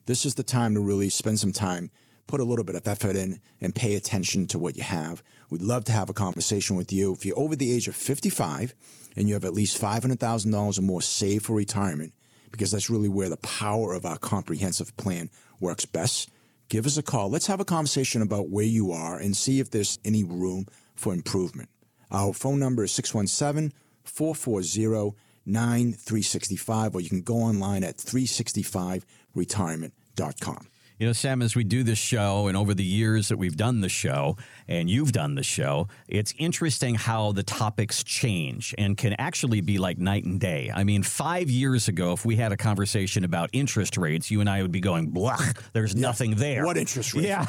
[0.06, 1.90] This is the time to really spend some time,
[2.26, 5.22] put a little bit of effort in, and pay attention to what you have.
[5.50, 7.12] We'd love to have a conversation with you.
[7.12, 8.74] If you're over the age of 55
[9.16, 12.14] and you have at least $500,000 or more saved for retirement,
[12.50, 16.30] because that's really where the power of our comprehensive plan works best,
[16.68, 17.30] give us a call.
[17.30, 21.12] Let's have a conversation about where you are and see if there's any room for
[21.12, 21.68] improvement.
[22.10, 23.72] Our phone number is 617
[24.04, 25.14] 440
[25.44, 30.68] 9365, or you can go online at 365retirement.com.
[31.02, 33.80] You know, Sam, as we do this show and over the years that we've done
[33.80, 34.36] the show
[34.68, 39.78] and you've done the show, it's interesting how the topics change and can actually be
[39.78, 40.70] like night and day.
[40.72, 44.48] I mean, five years ago, if we had a conversation about interest rates, you and
[44.48, 45.40] I would be going, blah,
[45.72, 46.64] there's nothing there.
[46.64, 47.24] What interest rate?
[47.24, 47.46] Yeah.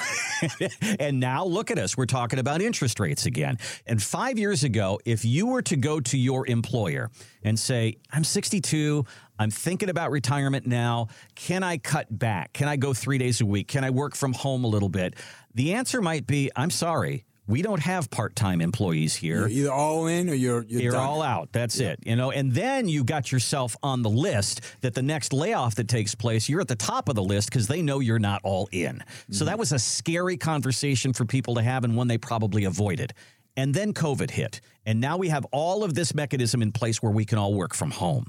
[0.99, 1.95] and now look at us.
[1.95, 3.59] We're talking about interest rates again.
[3.85, 7.11] And five years ago, if you were to go to your employer
[7.43, 9.05] and say, I'm 62,
[9.43, 11.07] I'm thinking about retirement now.
[11.35, 12.53] Can I cut back?
[12.53, 13.67] Can I go three days a week?
[13.67, 15.15] Can I work from home a little bit?
[15.53, 17.25] The answer might be, I'm sorry.
[17.45, 19.39] We don't have part-time employees here.
[19.39, 21.49] You're either all in or you're you're, You're all out.
[21.51, 21.99] That's it.
[22.05, 25.89] You know, and then you got yourself on the list that the next layoff that
[25.89, 28.69] takes place, you're at the top of the list because they know you're not all
[28.71, 29.03] in.
[29.29, 29.59] So that mm-hmm.
[29.59, 33.13] was a scary conversation for people to have and one they probably avoided.
[33.57, 34.61] And then COVID hit.
[34.85, 37.73] And now we have all of this mechanism in place where we can all work
[37.73, 38.25] from home.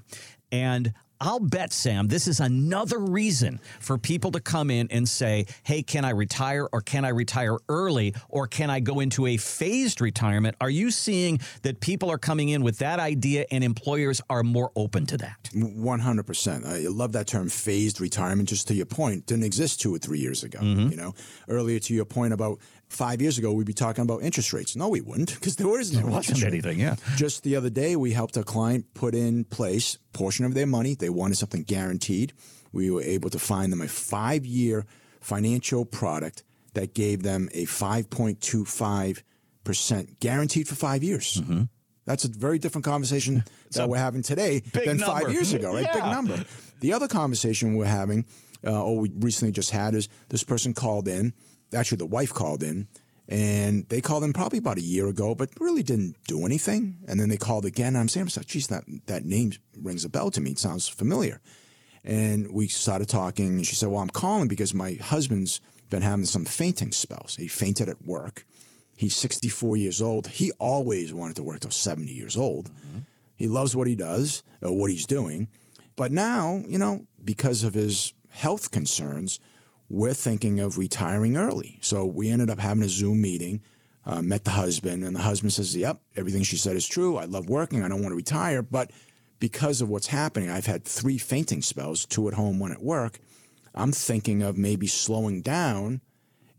[0.50, 5.46] And I'll bet, Sam, this is another reason for people to come in and say,
[5.62, 9.36] hey, can I retire or can I retire early or can I go into a
[9.36, 10.56] phased retirement?
[10.60, 14.72] Are you seeing that people are coming in with that idea and employers are more
[14.76, 15.50] open to that?
[15.54, 16.66] One hundred percent.
[16.66, 18.48] I love that term, phased retirement.
[18.48, 20.58] Just to your point, didn't exist two or three years ago.
[20.58, 20.90] Mm-hmm.
[20.90, 21.14] You know,
[21.48, 22.58] earlier to your point about
[22.95, 24.76] five years ago, we'd be talking about interest rates.
[24.76, 26.97] No, we wouldn't, because there was no interest Wasn't anything, yeah.
[27.16, 30.95] Just the other day, we helped a client put in place portion of their money.
[30.95, 32.32] They wanted something guaranteed.
[32.72, 34.86] We were able to find them a five year
[35.20, 36.42] financial product
[36.74, 39.22] that gave them a 5.25%
[40.20, 41.40] guaranteed for five years.
[42.05, 45.07] That's a very different conversation that we're having today than number.
[45.07, 45.90] five years ago, right?
[45.92, 46.45] Big number.
[46.80, 48.26] The other conversation we're having,
[48.66, 51.32] uh, or we recently just had, is this person called in.
[51.74, 52.88] Actually, the wife called in,
[53.28, 56.98] and they called in probably about a year ago, but really didn't do anything.
[57.08, 57.96] And then they called again.
[57.96, 60.52] I'm saying, geez, that, that name rings a bell to me.
[60.52, 61.40] It sounds familiar.
[62.04, 66.26] And we started talking, and she said, Well, I'm calling because my husband's been having
[66.26, 67.36] some fainting spells.
[67.36, 68.44] He fainted at work.
[68.96, 70.26] He's 64 years old.
[70.26, 72.70] He always wanted to work till 70 years old.
[72.70, 72.98] Mm-hmm.
[73.36, 75.48] He loves what he does or what he's doing.
[75.96, 79.40] But now, you know, because of his health concerns,
[79.95, 81.78] we're thinking of retiring early.
[81.80, 83.62] So we ended up having a Zoom meeting,
[84.05, 87.16] uh, met the husband, and the husband says, Yep, everything she said is true.
[87.16, 87.82] I love working.
[87.82, 88.61] I don't want to retire.
[88.61, 88.90] But
[89.38, 93.20] because of what's happening, I've had three fainting spells, two at home, one at work.
[93.74, 96.01] I'm thinking of maybe slowing down.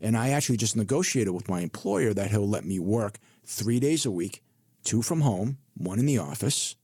[0.00, 4.04] And I actually just negotiated with my employer that he'll let me work three days
[4.04, 4.42] a week,
[4.84, 6.76] two from home, one in the office.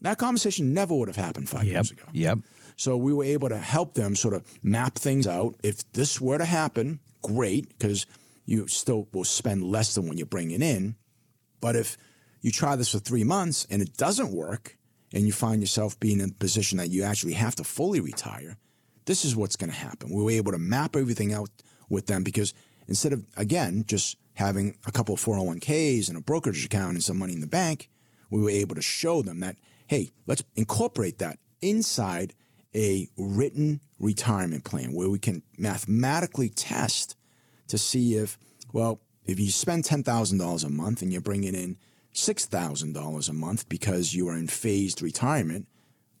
[0.00, 2.04] That conversation never would have happened five years ago.
[2.12, 2.38] Yep.
[2.78, 5.56] So we were able to help them sort of map things out.
[5.64, 8.06] If this were to happen, great, because
[8.46, 10.94] you still will spend less than when you're bringing in.
[11.60, 11.98] But if
[12.40, 14.78] you try this for three months and it doesn't work
[15.12, 18.56] and you find yourself being in a position that you actually have to fully retire,
[19.06, 20.14] this is what's going to happen.
[20.14, 21.50] We were able to map everything out
[21.88, 22.54] with them because
[22.86, 27.18] instead of, again, just having a couple of 401ks and a brokerage account and some
[27.18, 27.90] money in the bank,
[28.30, 29.56] we were able to show them that,
[29.88, 32.34] hey, let's incorporate that inside
[32.74, 37.16] a written retirement plan where we can mathematically test
[37.68, 38.38] to see if,
[38.72, 41.76] well, if you spend $10,000 a month and you're bringing in
[42.14, 45.66] $6,000 a month because you are in phased retirement,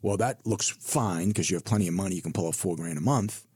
[0.02, 2.14] well, that looks fine because you have plenty of money.
[2.14, 3.46] You can pull up four grand a month.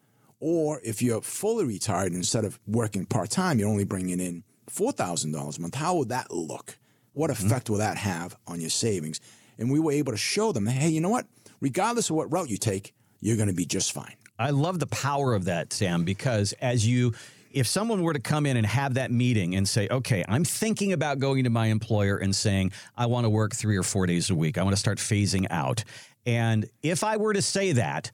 [0.40, 5.58] Or if you're fully retired, instead of working part time, you're only bringing in $4,000
[5.58, 5.74] a month.
[5.74, 6.78] How would that look?
[7.12, 7.74] What effect mm-hmm.
[7.74, 9.20] will that have on your savings?
[9.58, 11.26] And we were able to show them, hey, you know what?
[11.62, 14.16] Regardless of what route you take, you're going to be just fine.
[14.36, 17.14] I love the power of that, Sam, because as you
[17.52, 20.94] if someone were to come in and have that meeting and say, okay, I'm thinking
[20.94, 24.30] about going to my employer and saying, I want to work three or four days
[24.30, 25.84] a week, I want to start phasing out.
[26.24, 28.10] And if I were to say that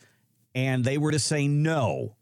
[0.56, 2.16] and they were to say no,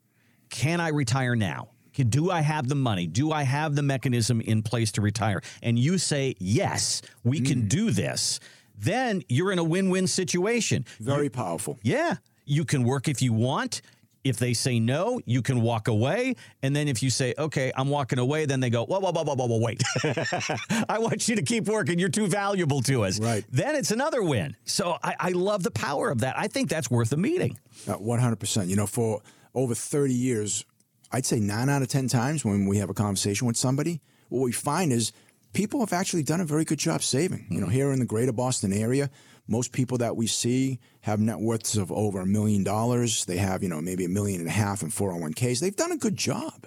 [0.51, 1.71] can I retire now?
[1.95, 3.07] Do I have the money?
[3.07, 5.41] Do I have the mechanism in place to retire?
[5.63, 7.47] And you say, yes, we mm.
[7.47, 8.39] can do this.
[8.79, 10.85] Then you're in a win win situation.
[11.01, 11.79] Very powerful.
[11.83, 12.17] Yeah.
[12.45, 13.83] You can work if you want.
[14.25, 16.35] If they say no, you can walk away.
[16.61, 19.23] And then if you say, okay, I'm walking away, then they go, whoa, whoa, whoa,
[19.23, 19.81] whoa, whoa, whoa wait.
[20.89, 22.01] I want you to keep working.
[22.01, 23.21] You're too valuable to us.
[23.21, 23.45] Right.
[23.53, 24.57] Then it's another win.
[24.65, 26.37] So I, I love the power of that.
[26.37, 27.57] I think that's worth a meeting.
[27.87, 28.67] Uh, 100%.
[28.67, 29.23] You know, for
[29.55, 30.65] over 30 years,
[31.13, 34.41] I'd say nine out of 10 times when we have a conversation with somebody, what
[34.41, 35.13] we find is
[35.57, 37.41] people have actually done a very good job saving.
[37.45, 37.55] Mm-hmm.
[37.55, 39.11] You know, here in the greater Boston area,
[39.49, 43.25] most people that we see have net worths of over a million dollars.
[43.25, 45.61] They have, you know, maybe a million and a half in 401ks.
[45.61, 46.67] They've done a good job.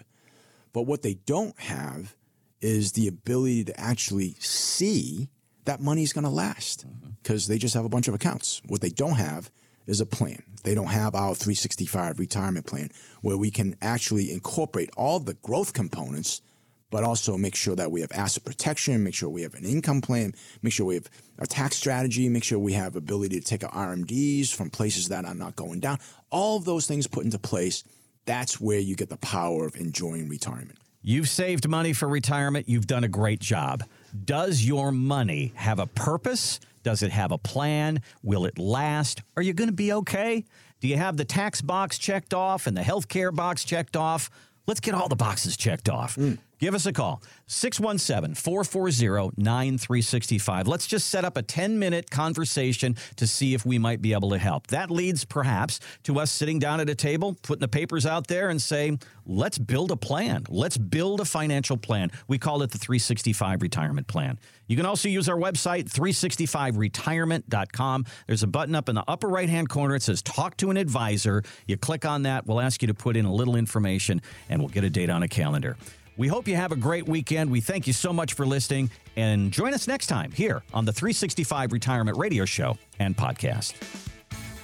[0.74, 2.16] But what they don't have
[2.62, 5.30] is the ability to actually see
[5.66, 6.86] that money's going to last
[7.22, 7.54] because mm-hmm.
[7.54, 8.62] they just have a bunch of accounts.
[8.68, 9.52] What they don't have
[9.86, 10.42] is a plan.
[10.64, 12.90] They don't have our 365 retirement plan
[13.22, 16.42] where we can actually incorporate all the growth components
[16.90, 20.02] but also make sure that we have asset protection, make sure we have an income
[20.02, 23.64] plan, make sure we have a tax strategy, make sure we have ability to take
[23.64, 26.00] our RMDs from places that are not going down.
[26.30, 27.84] All of those things put into place,
[28.26, 30.78] that's where you get the power of enjoying retirement.
[31.02, 32.68] You've saved money for retirement.
[32.68, 33.84] You've done a great job.
[34.26, 36.60] Does your money have a purpose?
[36.84, 38.02] Does it have a plan?
[38.22, 39.22] Will it last?
[39.38, 40.46] Are you going to be okay?
[40.82, 44.30] Do you have the tax box checked off and the health care box checked off?
[44.68, 46.16] Let's get all the boxes checked off.
[46.16, 46.38] Mm.
[46.60, 50.68] Give us a call 617 440 9365.
[50.68, 54.32] Let's just set up a 10 minute conversation to see if we might be able
[54.32, 54.68] to help.
[54.68, 58.50] That leads perhaps to us sitting down at a table, putting the papers out there,
[58.50, 60.44] and saying, let's build a plan.
[60.50, 62.12] Let's build a financial plan.
[62.28, 64.38] We call it the 365 retirement plan.
[64.68, 68.06] You can also use our website, 365retirement.com.
[68.28, 69.96] There's a button up in the upper right hand corner.
[69.96, 71.42] It says Talk to an Advisor.
[71.68, 72.46] You click on that.
[72.46, 75.24] We'll ask you to put in a little information, and we'll get a date on
[75.24, 75.78] a calendar.
[76.20, 77.50] We hope you have a great weekend.
[77.50, 80.92] We thank you so much for listening and join us next time here on the
[80.92, 83.72] 365 Retirement Radio Show and Podcast.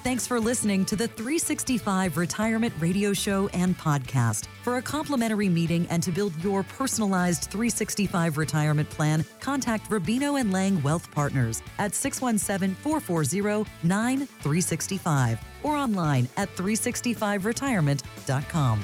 [0.04, 4.48] Thanks for listening to the 365 Retirement Radio Show and Podcast.
[4.64, 10.52] For a complimentary meeting and to build your personalized 365 retirement plan, contact Rubino and
[10.52, 18.84] Lang Wealth Partners at 617 440 9365 or online at 365retirement.com.